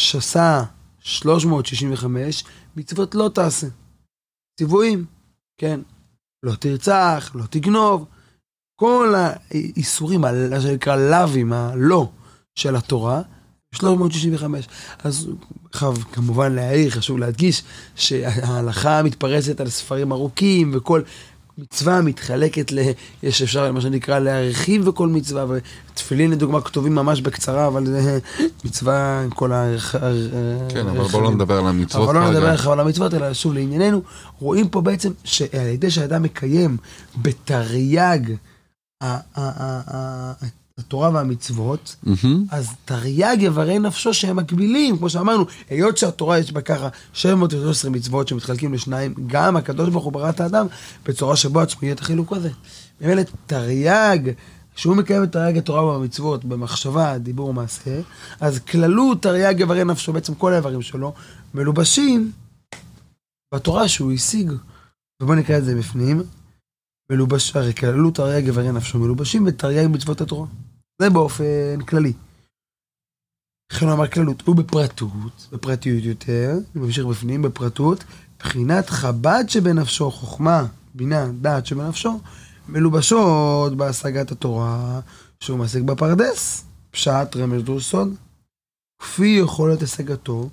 שסה 0.00 0.62
365, 1.00 2.44
מצוות 2.76 3.14
לא 3.14 3.30
תעשה. 3.34 3.66
ציוויים, 4.58 5.04
כן. 5.58 5.80
לא 6.42 6.54
תרצח, 6.54 7.30
לא 7.34 7.44
תגנוב. 7.50 8.04
כל 8.76 9.14
האיסורים, 9.16 10.20
מה 10.20 10.60
שנקרא 10.60 10.96
לאווים, 10.96 11.52
הלא 11.52 12.08
של 12.54 12.76
התורה, 12.76 13.22
365. 13.74 14.68
אז 15.04 15.28
חב, 15.72 16.02
כמובן 16.02 16.52
להעיר, 16.54 16.90
חשוב 16.90 17.18
להדגיש 17.18 17.62
שההלכה 17.96 19.02
מתפרסת 19.02 19.60
על 19.60 19.68
ספרים 19.68 20.12
ארוכים 20.12 20.70
וכל 20.74 21.02
מצווה 21.60 22.00
מתחלקת 22.00 22.72
ל... 22.72 22.78
יש 23.22 23.42
אפשר, 23.42 23.72
מה 23.72 23.80
שנקרא, 23.80 24.18
להרחיב 24.18 24.84
בכל 24.84 25.08
מצווה, 25.08 25.44
ותפילין 25.48 26.30
לדוגמה 26.30 26.60
כתובים 26.60 26.94
ממש 26.94 27.20
בקצרה, 27.20 27.66
אבל 27.66 27.86
זה 27.86 28.18
מצווה 28.64 29.22
עם 29.24 29.30
כל 29.30 29.52
ה... 29.52 29.66
כן, 30.68 30.86
אבל 30.88 31.08
בואו 31.08 31.22
לא 31.22 31.30
נדבר 31.30 31.58
על 31.58 31.66
המצוות 31.66 32.08
אבל 32.08 32.18
לא 32.18 32.30
נדבר 32.30 32.72
על 32.72 32.80
המצוות, 32.80 33.14
אלא 33.14 33.34
שוב 33.34 33.52
לענייננו, 33.52 34.02
רואים 34.38 34.68
פה 34.68 34.80
בעצם 34.80 35.12
שעל 35.24 35.66
ידי 35.66 35.90
שאדם 35.90 36.22
מקיים 36.22 36.76
בתרי"ג 37.22 38.34
התורה 40.80 41.10
והמצוות, 41.10 41.96
mm-hmm. 42.04 42.26
אז 42.50 42.68
תרי"ג 42.84 43.36
יברי 43.40 43.78
נפשו 43.78 44.14
שהם 44.14 44.36
מקבילים, 44.36 44.98
כמו 44.98 45.10
שאמרנו, 45.10 45.44
היות 45.70 45.96
שהתורה 45.96 46.38
יש 46.38 46.52
בה 46.52 46.60
ככה 46.60 46.88
713 47.12 47.90
מצוות 47.90 48.28
שמתחלקים 48.28 48.74
לשניים, 48.74 49.14
גם 49.26 49.56
הקדוש 49.56 49.88
ברוך 49.88 50.04
הוא 50.04 50.12
ברא 50.12 50.30
את 50.30 50.40
האדם 50.40 50.66
בצורה 51.06 51.36
שבו 51.36 51.60
עצמו 51.60 51.80
יהיה 51.82 51.94
את 51.94 52.00
החילוק 52.00 52.32
הזה. 52.32 52.50
באמת 53.00 53.30
תרי"ג, 53.46 54.30
שהוא 54.76 54.96
מקיים 54.96 55.22
את 55.22 55.32
תרי"ג 55.32 55.58
התורה 55.58 55.84
והמצוות 55.84 56.44
במחשבה, 56.44 57.18
דיבור 57.18 57.48
ומעשה, 57.48 58.00
אז 58.40 58.58
כללות 58.58 59.22
תרי"ג 59.22 59.60
יברי 59.60 59.84
נפשו, 59.84 60.12
בעצם 60.12 60.34
כל 60.34 60.52
האיברים 60.52 60.82
שלו, 60.82 61.12
מלובשים 61.54 62.32
בתורה 63.54 63.88
שהוא 63.88 64.12
השיג. 64.12 64.52
ובואו 65.22 65.38
נקרא 65.38 65.58
את 65.58 65.64
זה 65.64 65.74
בפנים. 65.74 66.22
מלובש, 67.10 67.56
הרי 67.56 67.74
כללות 67.74 68.14
תרי"ג 68.14 68.46
איברי 68.46 68.72
נפשו 68.72 68.98
מלובשים 68.98 69.44
בתרי"ג 69.44 69.86
מצוות 69.86 70.20
התורה. 70.20 70.46
זה 71.00 71.10
באופן 71.10 71.80
כללי. 71.88 72.12
לכן 73.72 73.86
הוא 73.86 73.94
אמר 73.94 74.08
כללות, 74.08 74.42
הוא 74.46 74.56
בפרטות, 74.56 75.48
בפרטיות 75.52 76.04
יותר, 76.04 76.52
אני 76.52 76.84
ממשיך 76.84 77.04
בפנים, 77.06 77.42
בפרטות, 77.42 78.04
בחינת 78.38 78.90
חב"ד 78.90 79.44
שבנפשו, 79.48 80.10
חוכמה, 80.10 80.66
בינה, 80.94 81.26
דעת 81.40 81.66
שבנפשו, 81.66 82.20
מלובשות 82.68 83.76
בהשגת 83.76 84.32
התורה, 84.32 85.00
שהוא 85.40 85.58
מעסק 85.58 85.80
בפרדס, 85.80 86.64
פשט, 86.90 87.36
רמז, 87.36 87.62
דור 87.62 87.80
סוד, 87.80 88.14
כפי 89.02 89.38
יכולת 89.42 89.82
השגתו, 89.82 90.48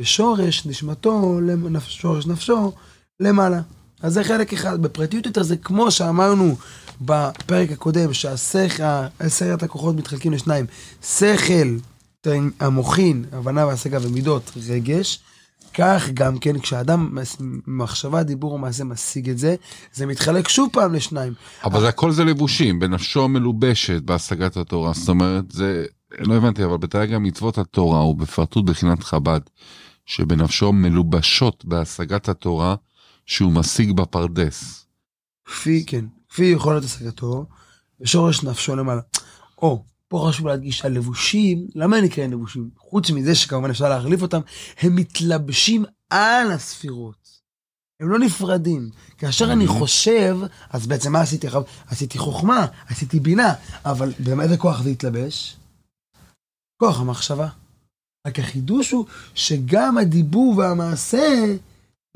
ושורש 0.00 0.66
נשמתו, 0.66 1.40
שורש 1.80 2.26
נפשו, 2.26 2.72
למעלה. 3.20 3.60
אז 4.02 4.12
זה 4.12 4.24
חלק 4.24 4.52
אחד. 4.52 4.82
בפרטיות 4.82 5.26
יותר 5.26 5.42
זה 5.42 5.56
כמו 5.56 5.90
שאמרנו 5.90 6.56
בפרק 7.00 7.70
הקודם, 7.72 8.12
שעשרת 8.12 9.62
הכוחות 9.62 9.96
מתחלקים 9.96 10.32
לשניים. 10.32 10.66
שכל, 11.02 11.76
המוחין, 12.60 13.24
הבנה 13.32 13.66
והשגה 13.66 13.98
ומידות, 14.02 14.52
רגש. 14.68 15.20
כך 15.74 16.10
גם 16.14 16.38
כן, 16.38 16.58
כשאדם 16.58 17.18
מחשבה, 17.66 18.22
דיבור 18.22 18.52
ומעשה 18.52 18.84
משיג 18.84 19.30
את 19.30 19.38
זה, 19.38 19.54
זה 19.92 20.06
מתחלק 20.06 20.48
שוב 20.48 20.68
פעם 20.72 20.94
לשניים. 20.94 21.32
אבל 21.64 21.80
זה 21.80 21.88
הכל 21.88 22.12
זה 22.12 22.24
לבושים, 22.24 22.78
בנפשו 22.78 23.28
מלובשת 23.28 24.02
בהשגת 24.02 24.56
התורה. 24.56 24.92
זאת 24.92 25.08
אומרת, 25.08 25.44
זה, 25.50 25.84
לא 26.18 26.34
הבנתי, 26.34 26.64
אבל 26.64 26.76
בתייג 26.76 27.12
המצוות 27.12 27.58
התורה 27.58 27.98
הוא 27.98 28.16
בפרטות 28.16 28.64
בחינת 28.64 29.02
חב"ד, 29.02 29.40
שבנפשו 30.06 30.72
מלובשות 30.72 31.64
בהשגת 31.64 32.28
התורה. 32.28 32.74
שהוא 33.30 33.52
משיג 33.52 33.92
בפרדס. 33.92 34.86
כפי, 35.44 35.84
כן, 35.86 36.04
כפי 36.30 36.44
יכולת 36.44 36.84
השגתו, 36.84 37.46
ושורש 38.00 38.42
נפשו 38.42 38.76
למעלה. 38.76 39.00
או, 39.58 39.84
פה 40.08 40.26
חשוב 40.28 40.46
להדגיש, 40.46 40.84
הלבושים, 40.84 41.66
למה 41.74 41.96
הם 41.96 42.04
נקראים 42.04 42.32
לבושים? 42.32 42.70
חוץ 42.78 43.10
מזה 43.10 43.34
שכמובן 43.34 43.70
אפשר 43.70 43.88
להחליף 43.88 44.22
אותם, 44.22 44.40
הם 44.80 44.96
מתלבשים 44.96 45.84
על 46.10 46.50
הספירות. 46.52 47.40
הם 48.00 48.08
לא 48.08 48.18
נפרדים. 48.18 48.90
כאשר 49.18 49.52
אני 49.52 49.66
חושב, 49.66 50.36
אז 50.70 50.86
בעצם 50.86 51.12
מה 51.12 51.20
עשיתי? 51.20 51.46
עשיתי 51.86 52.18
חוכמה, 52.18 52.66
עשיתי 52.88 53.20
בינה, 53.20 53.54
אבל 53.84 54.12
במה 54.18 54.42
איזה 54.42 54.56
כוח 54.56 54.82
זה 54.82 54.90
התלבש? 54.90 55.56
כוח 56.82 57.00
המחשבה. 57.00 57.48
רק 58.26 58.38
החידוש 58.38 58.90
הוא 58.90 59.04
שגם 59.34 59.98
הדיבור 59.98 60.56
והמעשה 60.58 61.56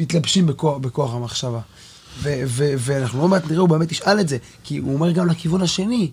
מתלבשים 0.00 0.46
בכוח, 0.46 0.78
בכוח 0.78 1.14
המחשבה. 1.14 1.60
ואנחנו 2.22 3.20
לא 3.20 3.28
מעט 3.28 3.44
נראה, 3.50 3.60
הוא 3.60 3.68
באמת 3.68 3.92
ישאל 3.92 4.20
את 4.20 4.28
זה, 4.28 4.36
כי 4.64 4.78
הוא 4.78 4.94
אומר 4.94 5.10
גם 5.10 5.26
לכיוון 5.26 5.62
השני. 5.62 6.10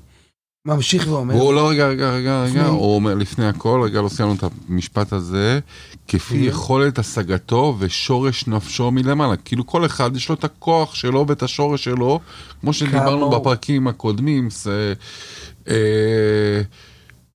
ממשיך 0.65 1.07
ואומר. 1.07 1.33
הוא 1.33 1.53
לא, 1.53 1.69
רגע, 1.69 1.87
רגע, 1.87 2.11
רגע, 2.11 2.43
רגע, 2.43 2.65
הוא 2.65 2.95
אומר 2.95 3.15
לפני 3.15 3.47
הכל, 3.47 3.81
רגע, 3.83 4.01
לא 4.01 4.09
סיימנו 4.09 4.35
את 4.35 4.43
המשפט 4.69 5.13
הזה, 5.13 5.59
כפי 6.07 6.37
יכולת 6.37 6.99
השגתו 6.99 7.75
ושורש 7.79 8.47
נפשו 8.47 8.91
מלמעלה. 8.91 9.35
כאילו 9.35 9.67
כל 9.67 9.85
אחד 9.85 10.15
יש 10.15 10.29
לו 10.29 10.35
את 10.35 10.43
הכוח 10.43 10.95
שלו 10.95 11.25
ואת 11.27 11.43
השורש 11.43 11.83
שלו, 11.83 12.19
כמו 12.61 12.73
שדיברנו 12.73 13.29
בפרקים 13.29 13.87
הקודמים. 13.87 14.49
זה, 14.49 14.93
אה, 15.67 16.61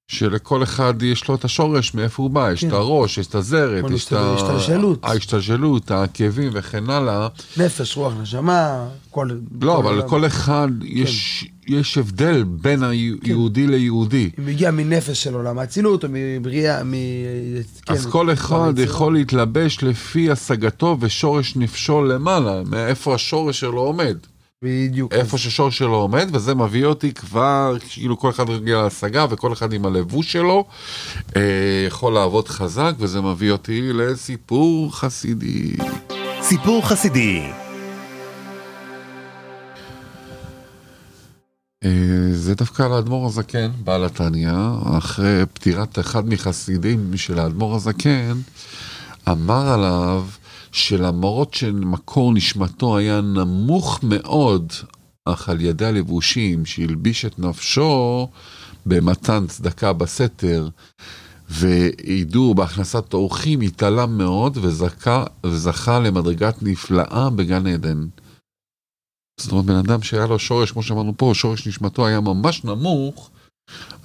שלכל 0.08 0.62
אחד 0.62 1.02
יש 1.02 1.28
לו 1.28 1.34
את 1.34 1.44
השורש 1.44 1.94
מאיפה 1.94 2.22
הוא 2.22 2.30
בא, 2.30 2.52
יש 2.52 2.64
את 2.64 2.70
כן. 2.70 2.76
הראש, 2.76 3.18
יש 3.18 3.26
את 3.26 3.34
הזרת, 3.34 3.84
יש 3.90 4.06
את 4.06 4.12
ההשתלשלות, 4.12 4.98
ההשתלשלות, 5.02 5.90
העקבים 5.90 6.50
וכן 6.52 6.90
הלאה. 6.90 7.28
נפש, 7.56 7.96
רוח, 7.96 8.12
נשמה, 8.20 8.88
כל... 9.10 9.30
לא, 9.60 9.78
אבל 9.78 9.98
לכל 9.98 10.26
אחד 10.26 10.68
יש 10.82 11.44
יש 11.68 11.98
הבדל 11.98 12.44
בין 12.44 12.82
היהודי 12.82 13.64
כן. 13.64 13.70
ליהודי. 13.70 14.30
אם 14.38 14.48
הגיע 14.48 14.70
מנפש 14.70 15.22
של 15.22 15.34
עולם 15.34 15.58
האצילות 15.58 16.04
או 16.04 16.08
מבריאה, 16.12 16.84
מ... 16.84 16.94
אז 17.88 18.06
כן, 18.06 18.10
כל 18.10 18.32
אחד 18.32 18.72
יכול 18.78 19.14
להתלבש 19.14 19.82
לפי 19.82 20.30
השגתו 20.30 20.96
ושורש 21.00 21.56
נפשו 21.56 22.04
למעלה, 22.04 22.62
מאיפה 22.66 23.14
השורש 23.14 23.60
שלו 23.60 23.80
עומד. 23.80 24.16
בדיוק. 24.64 25.12
איפה 25.12 25.38
ששורש 25.38 25.78
שלו 25.78 25.94
עומד, 25.94 26.28
וזה 26.32 26.54
מביא 26.54 26.84
אותי 26.84 27.12
כבר, 27.12 27.76
כאילו 27.88 28.18
כל 28.18 28.30
אחד 28.30 28.50
רגיל 28.50 28.76
להשגה, 28.76 29.26
וכל 29.30 29.52
אחד 29.52 29.72
עם 29.72 29.86
הלבוש 29.86 30.32
שלו 30.32 30.64
אה, 31.36 31.42
יכול 31.86 32.12
לעבוד 32.12 32.48
חזק, 32.48 32.92
וזה 32.98 33.20
מביא 33.20 33.52
אותי 33.52 33.92
לסיפור 33.92 34.96
חסידי. 34.96 35.76
סיפור 36.42 36.88
חסידי. 36.88 37.42
אה, 41.84 41.90
זה 42.32 42.54
דווקא 42.54 42.82
על 42.82 42.92
האדמו"ר 42.92 43.26
הזקן, 43.26 43.70
בעל 43.84 44.04
התניא, 44.04 44.52
אחרי 44.98 45.42
פטירת 45.52 45.98
אחד 45.98 46.28
מחסידים 46.28 47.16
של 47.16 47.38
האדמו"ר 47.38 47.76
הזקן, 47.76 48.34
אמר 49.28 49.68
עליו 49.68 50.24
שלמרות 50.76 51.54
שמקור 51.54 52.32
נשמתו 52.32 52.96
היה 52.96 53.20
נמוך 53.20 54.00
מאוד, 54.02 54.72
אך 55.24 55.48
על 55.48 55.60
ידי 55.60 55.86
הלבושים 55.86 56.66
שהלביש 56.66 57.24
את 57.24 57.38
נפשו 57.38 58.28
במתן 58.86 59.46
צדקה 59.48 59.92
בסתר 59.92 60.68
והידור 61.48 62.54
בהכנסת 62.54 63.14
אורחים, 63.14 63.60
התעלם 63.60 64.18
מאוד 64.18 64.58
וזכה, 64.60 65.24
וזכה 65.46 65.98
למדרגת 65.98 66.62
נפלאה 66.62 67.30
בגן 67.30 67.66
עדן. 67.66 68.06
זאת 69.40 69.52
אומרת, 69.52 69.64
בן 69.64 69.76
אדם 69.76 70.02
שהיה 70.02 70.26
לו 70.26 70.38
שורש, 70.38 70.70
כמו 70.70 70.82
שאמרנו 70.82 71.12
פה, 71.16 71.30
שורש 71.34 71.68
נשמתו 71.68 72.06
היה 72.06 72.20
ממש 72.20 72.64
נמוך, 72.64 73.30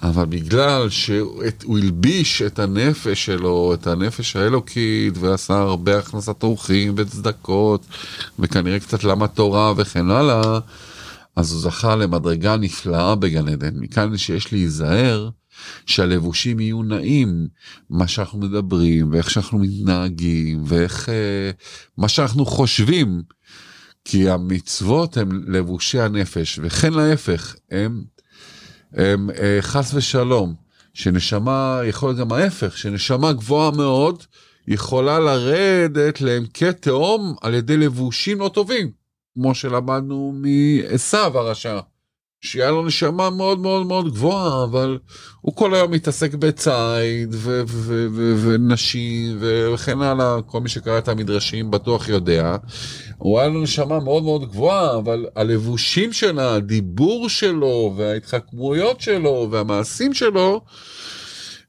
אבל 0.04 0.26
בגלל 0.26 0.90
שהוא 0.90 1.78
הלביש 1.78 2.42
את 2.42 2.60
הנפש 2.60 3.26
שלו, 3.26 3.74
את 3.74 3.88
הנפש 3.88 4.36
האלוקית, 4.36 5.18
ועשה 5.18 5.54
הרבה 5.54 6.00
הכנסת 6.00 6.44
אורחים 6.44 6.94
וצדקות, 6.98 7.86
וכנראה 8.40 8.80
קצת 8.80 9.04
למד 9.04 9.28
תורה 9.28 9.74
וכן 9.78 10.10
הלאה, 10.10 10.60
אז 11.36 11.52
הוא 11.52 11.62
זכה 11.62 11.96
למדרגה 11.96 12.58
נפלאה 12.58 13.16
בגן 13.16 13.48
עדן. 13.48 13.76
מכאן 13.76 14.18
שיש 14.18 14.54
להיזהר 14.54 15.30
שהלבושים 15.86 16.60
יהיו 16.60 16.84
נעים, 16.84 17.48
מה 17.90 18.08
שאנחנו 18.08 18.40
מדברים, 18.40 19.10
ואיך 19.12 19.30
שאנחנו 19.30 19.60
מתנהגים, 19.60 20.64
ואיך... 20.66 21.10
אה, 21.10 21.52
מה 21.98 22.08
שאנחנו 22.08 22.46
חושבים. 22.46 23.22
כי 24.06 24.30
המצוות 24.30 25.18
הם 25.18 25.44
לבושי 25.48 26.00
הנפש, 26.00 26.60
וכן 26.64 26.94
להפך, 26.94 27.56
הם, 27.72 28.04
חס 29.62 29.94
ושלום, 29.94 30.54
שנשמה, 30.94 31.82
יכול 31.84 32.10
להיות 32.10 32.20
גם 32.20 32.32
ההפך, 32.32 32.78
שנשמה 32.78 33.34
גבוהה 33.34 33.72
מאוד, 33.72 34.24
יכולה 34.68 35.20
לרדת 35.20 36.22
לעמקי 36.22 36.74
תהום 36.74 37.36
על 37.42 37.54
ידי 37.54 37.78
לבושים 37.78 38.40
לא 38.40 38.50
טובים, 38.54 38.92
כמו 39.34 39.56
שלמדנו 39.56 40.34
מעשו 40.36 41.18
הרשע. 41.18 41.80
שהיה 42.44 42.72
לו 42.72 42.86
נשמה 42.86 43.30
מאוד 43.30 43.60
מאוד 43.60 43.88
מאוד 43.88 44.14
גבוהה, 44.14 44.64
אבל 44.64 44.98
הוא 45.42 45.56
כל 45.56 45.74
היום 45.74 45.92
מתעסק 45.92 46.34
בציד 46.34 47.36
ונשים 48.44 49.38
וכן 49.40 50.02
הלאה, 50.02 50.42
כל 50.46 50.62
מי 50.62 50.70
שקרא 50.70 50.98
את 50.98 51.08
המדרשים 51.08 51.72
בטוח 51.72 52.10
יודע. 52.10 52.56
הוא 53.22 53.40
היה 53.40 53.50
לו 53.50 53.62
נשמה 53.62 54.00
מאוד 54.00 54.24
מאוד 54.24 54.50
גבוהה, 54.50 54.98
אבל 54.98 55.26
הלבושים 55.36 56.14
שלה, 56.14 56.56
הדיבור 56.56 57.30
שלו 57.30 57.94
וההתחכמויות 57.98 59.02
שלו 59.02 59.48
והמעשים 59.52 60.14
שלו, 60.14 60.62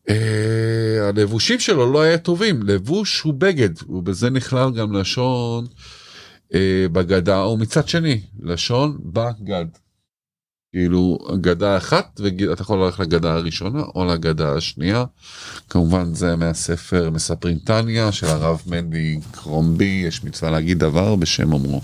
אה, 0.09 1.09
הלבושים 1.09 1.61
שלו 1.61 1.93
לא 1.93 2.03
היה 2.03 2.19
טובים, 2.19 2.63
לבוש 2.63 3.21
הוא 3.21 3.35
בגד, 3.35 3.71
ובזה 3.89 4.31
נכלל 4.31 4.71
גם 4.73 4.97
לשון 4.97 5.67
אה, 6.55 6.87
בגדה, 6.93 7.43
או 7.43 7.57
מצד 7.57 7.89
שני, 7.89 8.21
לשון 8.41 8.99
בגד. 9.05 9.67
כאילו 10.73 11.19
גדה 11.41 11.77
אחת 11.77 12.21
ואתה 12.25 12.63
יכול 12.63 12.85
ללכת 12.85 12.99
לגדה 13.01 13.33
הראשונה 13.35 13.83
או 13.95 14.05
לגדה 14.05 14.55
השנייה. 14.55 15.05
כמובן 15.71 16.15
זה 16.15 16.37
מהספר 16.37 17.11
מספרים 17.11 17.59
טניה 17.59 18.13
של 18.13 18.27
הרב 18.27 18.63
מנדי 18.67 19.21
קרומבי 19.31 20.03
יש 20.07 20.25
מצווה 20.25 20.51
להגיד 20.51 20.79
דבר 20.79 21.17
בשם 21.17 21.53
אומרו. 21.53 21.81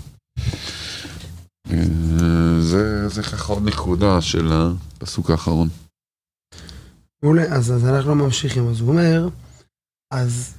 אה, 1.71 2.61
זה, 2.61 3.09
זה 3.09 3.23
ככה 3.23 3.53
עוד 3.53 3.67
נקודה 3.67 4.21
של 4.21 4.51
הפסוק 4.51 5.29
האחרון. 5.29 5.69
מעולה, 7.23 7.43
אז, 7.43 7.73
אז 7.73 7.85
אנחנו 7.85 8.15
ממשיכים, 8.15 8.67
אז 8.67 8.79
הוא 8.79 8.89
אומר, 8.89 9.29
אז 10.13 10.53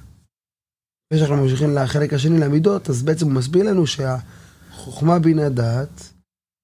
לפני 1.13 1.19
שאנחנו 1.19 1.43
ממשיכים 1.43 1.75
לחלק 1.75 2.13
השני 2.13 2.39
למידות, 2.39 2.89
אז 2.89 3.03
בעצם 3.03 3.25
הוא 3.25 3.33
מסביר 3.33 3.63
לנו 3.63 3.87
שהחוכמה 3.87 5.19
בינה 5.19 5.49
דעת 5.49 6.10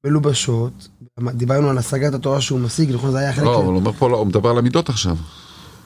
מלובשות, 0.06 0.88
דיברנו 1.20 1.70
על 1.70 1.78
השגת 1.78 2.14
התורה 2.14 2.42
שהוא 2.42 2.60
משיג, 2.60 2.92
נכון? 2.92 3.12
זה 3.12 3.18
היה 3.18 3.34
חלק... 3.34 3.44
לא, 3.46 3.56
הוא 3.56 3.76
אומר 3.76 3.92
פה, 3.92 4.06
הוא 4.06 4.28
מדבר 4.28 4.50
על 4.50 4.58
המידות 4.58 4.90
עכשיו. 4.90 5.18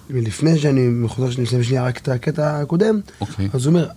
לפני 0.10 0.60
שאני 0.60 1.08
חוזר 1.08 1.32
שאני 1.32 1.46
אסיים 1.46 1.64
שנייה 1.64 1.86
רק 1.86 1.98
את 1.98 2.08
הקטע 2.08 2.60
הקודם, 2.60 3.00
אוקיי. 3.22 3.50
אז 3.54 3.66
הוא 3.66 3.74
אומר, 3.74 3.90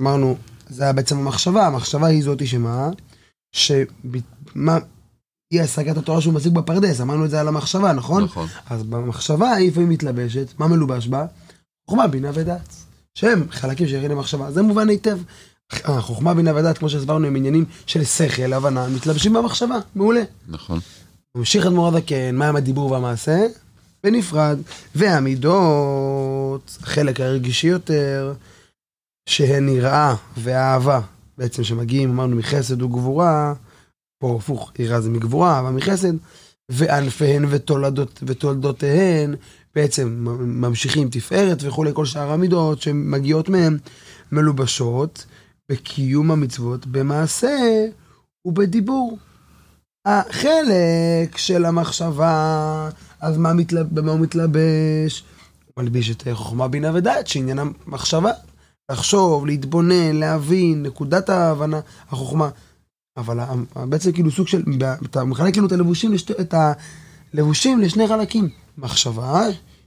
אמרנו, 0.00 0.36
זה 0.68 0.82
היה 0.82 0.92
בעצם 0.92 1.18
המחשבה, 1.18 1.66
המחשבה 1.66 2.06
היא 2.06 2.24
זאתי 2.24 2.46
שמה, 2.46 2.88
שמה, 3.52 4.78
היא 5.50 5.60
השגת 5.60 5.96
התורה 5.96 6.20
שהוא 6.20 6.34
משיג 6.34 6.52
בפרדס, 6.52 7.00
אמרנו 7.00 7.24
את 7.24 7.30
זה 7.30 7.40
על 7.40 7.48
המחשבה, 7.48 7.92
נכון? 7.92 8.24
נכון. 8.24 8.46
אז 8.70 8.82
במחשבה 8.82 9.52
היא 9.52 9.68
לפעמים 9.70 9.88
מתלבשת, 9.88 10.46
מה 10.58 10.68
מלובש 10.68 11.08
בה? 11.08 11.26
חוכמה, 11.90 12.06
בינה 12.06 12.30
ודעת. 12.34 12.74
שהם 13.14 13.46
חלקים 13.50 13.86
שירים 13.88 14.10
למחשבה, 14.10 14.50
זה 14.50 14.62
מובן 14.62 14.88
היטב. 14.88 15.18
החוכמה, 15.72 16.34
בינה 16.34 16.56
ודעת, 16.56 16.78
כמו 16.78 16.90
שהסברנו, 16.90 17.26
הם 17.26 17.36
עניינים 17.36 17.64
של 17.86 18.04
שכל, 18.04 18.52
הבנה, 18.52 18.88
מתלבשים 18.88 19.32
במחשבה, 19.32 19.78
מעולה. 19.94 20.22
נכון. 20.48 20.78
ממשיך 21.34 21.66
אדמו"ר 21.66 21.88
הזקן, 21.88 22.36
מה 22.36 22.48
עם 22.48 22.56
הדיבור 22.56 22.90
והמעשה? 22.90 23.46
בנפרד. 24.04 24.58
והמידות, 24.94 26.78
החלק 26.82 27.20
הרגישי 27.20 27.66
יותר, 27.66 28.34
שהן 29.28 29.68
יראה 29.68 30.14
ואהבה, 30.36 31.00
בעצם 31.38 31.64
שמגיעים, 31.64 32.10
אמרנו, 32.10 32.36
מחסד 32.36 32.82
וגבורה, 32.82 33.54
פה 34.22 34.36
הפוך, 34.38 34.72
יראה 34.78 35.00
זה 35.00 35.10
מגבורה, 35.10 35.56
אהבה 35.56 35.70
מחסד, 35.70 36.12
וענפיהן 36.68 37.44
ותולדות, 37.48 38.22
ותולדותיהן, 38.26 39.34
בעצם 39.74 40.16
ממשיכים 40.40 41.08
תפארת 41.10 41.58
וכולי, 41.62 41.90
כל 41.94 42.06
שאר 42.06 42.30
המידות 42.30 42.82
שמגיעות 42.82 43.48
מהן 43.48 43.78
מלובשות. 44.32 45.26
בקיום 45.70 46.30
המצוות 46.30 46.86
במעשה 46.86 47.86
ובדיבור. 48.44 49.18
החלק 50.06 51.36
של 51.36 51.64
המחשבה, 51.64 52.88
אז 53.20 53.36
מה 53.36 53.52
מתלב... 53.52 53.86
במה 53.90 54.12
הוא 54.12 54.20
מתלבש? 54.20 55.24
הוא 55.64 55.84
מלביש 55.84 56.10
את 56.10 56.22
חוכמה, 56.32 56.68
בינה 56.68 56.90
ודעת, 56.94 57.26
שעניין 57.26 57.58
המחשבה. 57.58 58.30
לחשוב, 58.90 59.46
להתבונן, 59.46 60.16
להבין, 60.16 60.82
נקודת 60.82 61.28
ההבנה, 61.28 61.80
החוכמה. 62.08 62.48
אבל 63.16 63.38
בעצם 63.74 64.12
כאילו 64.12 64.30
סוג 64.30 64.48
של, 64.48 64.62
אתה 65.04 65.24
מחלק 65.24 65.52
כאילו 65.52 65.66
את 65.66 65.72
הלבושים, 65.72 66.12
לשת, 66.12 66.40
את 66.40 66.54
הלבושים 67.34 67.80
לשני 67.80 68.08
חלקים. 68.08 68.48
מחשבה, 68.78 69.46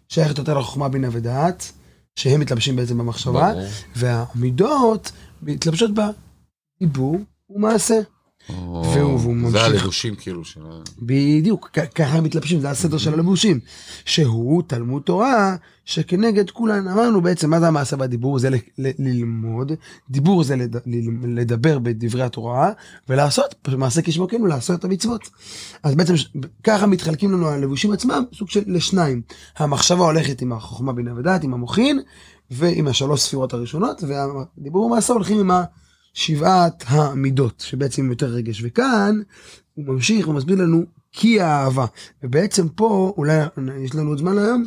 שייכת 0.10 0.38
יותר 0.38 0.58
לחוכמה, 0.58 0.90
בינה 0.90 1.08
ודעת, 1.12 1.72
שהם 2.16 2.40
מתלבשים 2.40 2.76
בעצם 2.76 2.98
במחשבה, 2.98 3.52
והמידות 3.96 5.12
מתלבשות 5.46 5.94
בה 5.94 6.10
דיבור 6.80 7.20
ומעשה. 7.50 8.00
והוא 8.50 9.36
ממשיך. 9.36 9.52
זה 9.52 9.62
הלבושים 9.62 10.16
כאילו 10.16 10.46
של... 10.46 10.60
בדיוק, 11.02 11.70
ככה 11.96 12.18
הם 12.18 12.24
מתלבשים, 12.24 12.60
זה 12.60 12.70
הסדר 12.70 12.98
של 12.98 13.14
הלבושים. 13.14 13.60
שהוא 14.06 14.64
תלמוד 14.68 15.02
תורה 15.02 15.56
שכנגד 15.86 16.50
כולן, 16.50 16.88
אמרנו 16.88 17.22
בעצם 17.22 17.50
מה 17.50 17.60
זה 17.60 17.68
המעשה 17.68 17.96
והדיבור, 18.00 18.40
זה 18.40 18.50
ללמוד, 18.78 19.72
דיבור 20.10 20.44
זה 20.44 20.56
לדבר 21.28 21.80
בדברי 21.80 22.24
התורה, 22.24 22.72
ולעשות, 23.10 23.56
מעשה 23.78 24.02
כשמו 24.02 24.28
כן 24.28 24.40
הוא 24.40 24.48
לעשות 24.48 24.80
את 24.80 24.86
המצוות. 24.86 25.30
אז 25.84 25.96
בעצם 25.96 26.14
ככה 26.64 26.86
מתחלקים 26.86 27.32
לנו 27.32 27.48
הלבושים 27.48 27.92
עצמם, 27.92 28.24
סוג 28.34 28.50
של 28.50 28.64
לשניים. 28.68 29.22
המחשבה 29.58 30.06
הולכת 30.06 30.42
עם 30.42 30.54
החוכמה 30.54 30.94
בינה 30.94 31.14
ודעת, 31.18 31.44
עם 31.44 31.54
המוחין, 31.54 32.00
ועם 32.52 32.88
השלוש 32.88 33.22
ספירות 33.22 33.54
הראשונות, 33.54 34.04
והדיבור 34.04 34.86
ומעשה 34.86 35.14
הולכים 35.14 35.40
עם 35.40 35.64
שבעת 36.14 36.84
המידות, 36.88 37.64
שבעצם 37.68 38.10
יותר 38.10 38.26
רגש. 38.26 38.62
וכאן 38.64 39.22
הוא 39.74 39.86
ממשיך 39.86 40.28
ומסביר 40.28 40.62
לנו 40.62 40.84
כי 41.12 41.42
האהבה. 41.42 41.86
ובעצם 42.24 42.70
פה, 42.70 43.14
אולי 43.18 43.40
יש 43.84 43.96
לנו 43.96 44.10
עוד 44.10 44.18
זמן 44.18 44.38
היום? 44.38 44.66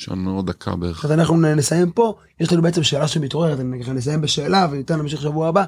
יש 0.00 0.08
לנו 0.08 0.36
עוד 0.36 0.46
דקה 0.46 0.76
בערך. 0.76 1.04
אז 1.04 1.12
אנחנו 1.12 1.36
נסיים 1.36 1.90
פה, 1.90 2.14
יש 2.40 2.52
לנו 2.52 2.62
בעצם 2.62 2.82
שאלה 2.82 3.08
שמתעוררת, 3.08 3.60
אני 3.60 3.78
נסיים 3.94 4.20
בשאלה 4.20 4.68
וניתן 4.70 4.96
להמשיך 4.96 5.22
שבוע 5.22 5.48
הבא. 5.48 5.64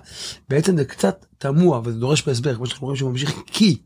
בעצם 0.48 0.76
זה 0.76 0.84
קצת 0.84 1.26
תמוה 1.38 1.80
וזה 1.84 1.98
דורש 1.98 2.26
בהסבר, 2.26 2.54
כמו 2.54 2.66
שאנחנו 2.66 2.84
רואים 2.84 2.96
שהוא 2.96 3.10
ממשיך 3.10 3.34
כי. 3.46 3.78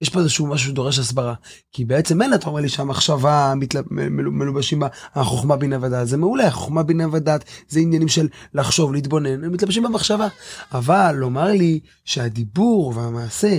יש 0.00 0.08
פה 0.08 0.18
איזשהו 0.18 0.46
משהו 0.46 0.70
שדורש 0.70 0.98
הסברה. 0.98 1.34
כי 1.72 1.84
בעצם 1.84 2.22
אין 2.22 2.34
אתה 2.34 2.46
אומר 2.46 2.60
לי 2.60 2.68
שהמחשבה 2.68 3.54
מתל... 3.56 3.82
מלובשים 3.90 4.80
בה 4.80 4.88
החוכמה 5.14 5.56
בינה 5.56 5.78
ודעת. 5.80 6.08
זה 6.08 6.16
מעולה, 6.16 6.46
החוכמה 6.46 6.82
בינה 6.82 7.06
ודעת 7.12 7.44
זה 7.68 7.80
עניינים 7.80 8.08
של 8.08 8.28
לחשוב, 8.54 8.92
להתבונן, 8.92 9.44
הם 9.44 9.52
מתלבשים 9.52 9.82
במחשבה. 9.82 10.28
אבל 10.72 11.14
לומר 11.16 11.46
לי 11.46 11.80
שהדיבור 12.04 12.92
והמעשה, 12.96 13.58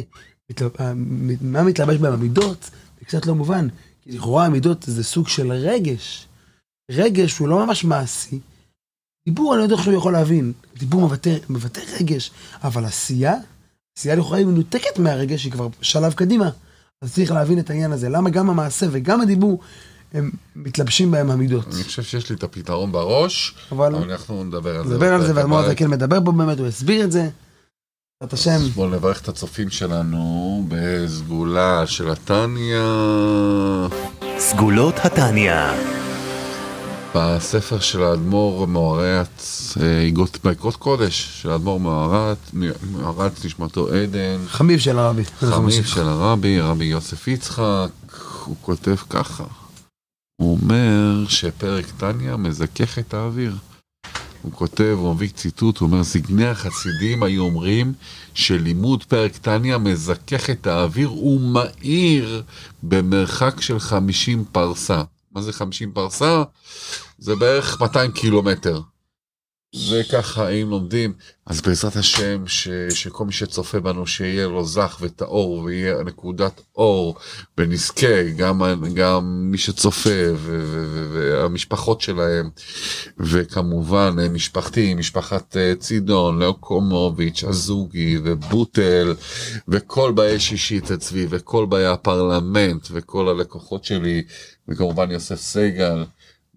מתל... 0.51 0.67
מה 1.41 1.63
מתלבש 1.63 1.97
בהם 1.97 2.13
המידות, 2.13 2.69
זה 2.99 3.05
קצת 3.05 3.25
לא 3.25 3.35
מובן. 3.35 3.67
כי 4.03 4.11
לכאורה 4.11 4.45
המידות 4.45 4.83
זה 4.87 5.03
סוג 5.03 5.27
של 5.27 5.51
רגש. 5.51 6.27
רגש 6.91 7.37
הוא 7.37 7.47
לא 7.47 7.65
ממש 7.65 7.83
מעשי. 7.83 8.39
דיבור 9.25 9.53
אני 9.53 9.59
לא 9.59 9.63
יודע 9.63 9.75
איך 9.75 9.83
שהוא 9.83 9.93
יכול 9.93 10.13
להבין. 10.13 10.53
דיבור 10.77 11.09
מבטא 11.49 11.81
רגש, 11.99 12.31
אבל 12.63 12.85
עשייה 12.85 13.35
עשייה 13.97 14.15
לכאורה 14.15 14.37
היא 14.37 14.45
מנותקת 14.45 14.99
מהרגש, 14.99 15.43
היא 15.43 15.51
כבר 15.51 15.67
שלב 15.81 16.13
קדימה. 16.13 16.49
אז 17.01 17.13
צריך 17.13 17.31
להבין 17.31 17.59
את 17.59 17.69
העניין 17.69 17.91
הזה, 17.91 18.09
למה 18.09 18.29
גם 18.29 18.49
המעשה 18.49 18.85
וגם 18.91 19.21
הדיבור, 19.21 19.59
הם 20.13 20.31
מתלבשים 20.55 21.11
בהם 21.11 21.31
המידות. 21.31 21.65
אני 21.75 21.83
חושב 21.83 22.03
שיש 22.03 22.29
לי 22.29 22.35
את 22.35 22.43
הפתרון 22.43 22.91
בראש, 22.91 23.55
אבל 23.71 23.95
אנחנו 23.95 24.43
נדבר 24.43 24.75
על 24.75 24.87
זה. 24.87 24.93
נדבר 24.93 25.13
על 25.13 25.21
זה, 25.21 25.25
בפרק 25.25 25.35
והאדמו"ר 25.35 25.59
הבא. 25.59 25.67
הזקן 25.67 25.87
מדבר 25.87 26.19
פה 26.25 26.31
באמת, 26.31 26.59
הוא 26.59 26.67
הסביר 26.67 27.03
את 27.03 27.11
זה. 27.11 27.29
בעזרת 28.21 28.33
השם, 28.33 28.51
אז 28.51 28.69
בואו 28.69 28.89
נברך 28.89 29.21
את 29.21 29.27
הצופים 29.27 29.69
שלנו 29.69 30.65
בסגולה 30.67 31.87
של 31.87 32.09
התניא. 32.09 32.79
סגולות 34.37 34.95
התניא. 35.03 35.55
בספר 37.15 37.79
של 37.79 38.03
האדמו"ר 38.03 38.67
מעוררת, 38.67 39.43
אה, 39.81 40.01
איגרות- 40.01 40.39
באגרות 40.43 40.75
קודש 40.75 41.39
של 41.41 41.51
האדמו"ר 41.51 41.79
מעוררת, 41.79 42.37
מעוררת 42.91 43.45
נשמתו 43.45 43.87
עדן, 43.89 44.37
חמיב 44.47 44.79
של 44.79 44.99
הרבי. 44.99 45.25
חמיב 45.25 45.85
של 45.85 46.07
הרבי, 46.07 46.59
הרבי 46.59 46.85
יוסף 46.85 47.27
יצחק, 47.27 47.89
הוא 48.45 48.55
כותב 48.61 48.95
ככה, 49.09 49.43
הוא 50.41 50.57
אומר 50.61 51.25
שפרק 51.29 51.85
תניא 51.97 52.35
מזכך 52.35 52.99
את 52.99 53.13
האוויר. 53.13 53.55
הוא 54.41 54.51
כותב, 54.51 54.95
הוא 54.99 55.15
מביא 55.15 55.29
ציטוט, 55.29 55.77
הוא 55.77 55.87
אומר, 55.89 56.03
זקני 56.03 56.47
החסידים 56.47 57.23
היו 57.23 57.43
אומרים 57.43 57.93
שלימוד 58.33 59.03
פרק 59.03 59.37
תניא 59.37 59.77
מזכך 59.77 60.49
את 60.49 60.67
האוויר 60.67 61.13
ומאיר 61.13 62.43
במרחק 62.83 63.61
של 63.61 63.79
50 63.79 64.43
פרסה. 64.51 65.01
מה 65.33 65.41
זה 65.41 65.53
50 65.53 65.91
פרסה? 65.91 66.43
זה 67.17 67.35
בערך 67.35 67.81
200 67.81 68.11
קילומטר. 68.11 68.81
זה 69.75 70.01
ככה, 70.11 70.49
אם 70.49 70.69
לומדים, 70.69 71.13
אז 71.45 71.61
בעזרת 71.61 71.95
השם, 71.95 72.47
ש, 72.47 72.67
שכל 72.89 73.25
מי 73.25 73.31
שצופה 73.31 73.79
בנו, 73.79 74.07
שיהיה 74.07 74.47
לו 74.47 74.65
זך 74.65 74.97
וטהור, 75.01 75.57
ויהיה 75.57 76.03
נקודת 76.03 76.61
אור, 76.75 77.15
ונזכה, 77.57 78.23
גם, 78.37 78.61
גם 78.93 79.51
מי 79.51 79.57
שצופה, 79.57 80.09
ו, 80.09 80.61
ו, 80.63 80.85
ו, 80.89 81.13
והמשפחות 81.13 82.01
שלהם, 82.01 82.49
וכמובן 83.17 84.15
אה, 84.19 84.29
משפחתי, 84.29 84.93
משפחת 84.93 85.57
אה, 85.57 85.73
צידון, 85.79 86.39
לאוקומוביץ', 86.39 87.43
אזוגי, 87.43 88.17
ובוטל, 88.23 89.13
וכל 89.67 90.11
באי 90.11 90.39
שישית 90.39 90.91
אצלי, 90.91 91.25
וכל 91.29 91.65
באי 91.65 91.85
הפרלמנט, 91.85 92.87
וכל 92.91 93.29
הלקוחות 93.29 93.83
שלי, 93.83 94.23
וכמובן 94.67 95.11
יוסף 95.11 95.41
סגל. 95.41 96.03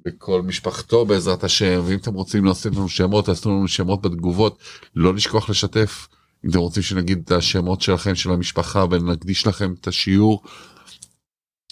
וכל 0.07 0.43
משפחתו 0.43 1.07
בעזרת 1.07 1.45
השם, 1.45 1.83
ואם 1.85 1.97
אתם 1.97 2.14
רוצים 2.14 2.45
לעשות 2.45 2.77
לנו 2.77 2.88
שמות, 2.88 3.27
תעשו 3.27 3.51
לנו 3.51 3.69
שמות 3.69 4.03
בתגובות, 4.03 4.59
לא 4.97 5.14
לשכוח 5.14 5.51
לשתף. 5.51 6.09
אם 6.45 6.51
אתם 6.51 6.59
רוצים 6.59 6.83
שנגיד 6.83 7.23
את 7.25 7.33
השמות 7.33 7.81
שלכם, 7.81 8.14
של 8.14 8.31
המשפחה, 8.31 8.85
ונקדיש 8.90 9.47
לכם 9.47 9.75
את 9.81 9.88
השיעור 9.88 10.43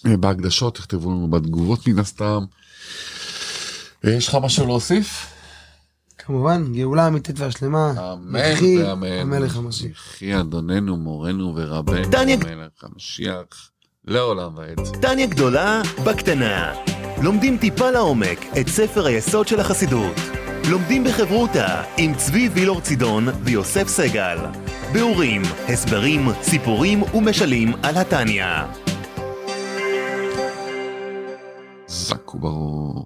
אה, 0.05 0.17
בהקדשות, 0.17 0.75
תכתבו 0.75 1.11
לנו 1.11 1.27
בתגובות 1.27 1.87
מן 1.87 1.99
הסתם. 1.99 2.43
אה, 4.05 4.11
יש 4.11 4.27
לך 4.27 4.37
משהו 4.41 4.67
להוסיף? 4.67 5.33
כמובן, 6.17 6.73
גאולה 6.73 7.07
אמיתית 7.07 7.39
והשלמה. 7.39 8.13
אמן 8.13 8.39
יחי 8.39 8.83
ואמן. 8.83 9.07
המלך 9.07 9.57
המשיח. 9.57 10.13
יחי 10.15 10.39
אדוננו, 10.39 10.97
מורנו 10.97 11.53
ורבנו, 11.55 12.17
המלך 12.17 12.83
המשיח, 12.83 13.71
לעולם 14.05 14.57
ועד. 14.57 14.79
טניה 15.01 15.27
גדולה 15.27 15.81
בקטנה. 16.05 16.73
לומדים 17.23 17.57
טיפה 17.57 17.91
לעומק 17.91 18.45
את 18.61 18.67
ספר 18.67 19.05
היסוד 19.05 19.47
של 19.47 19.59
החסידות. 19.59 20.15
לומדים 20.69 21.03
בחברותה 21.03 21.83
עם 21.97 22.15
צבי 22.15 22.49
וילור 22.49 22.81
צידון 22.81 23.27
ויוסף 23.43 23.87
סגל. 23.87 24.37
ביאורים, 24.93 25.41
הסברים, 25.69 26.27
סיפורים 26.41 27.03
ומשלים 27.13 27.73
על 27.83 27.97
התניא. 27.97 28.45
זק 31.87 32.35
וברור. 32.35 32.93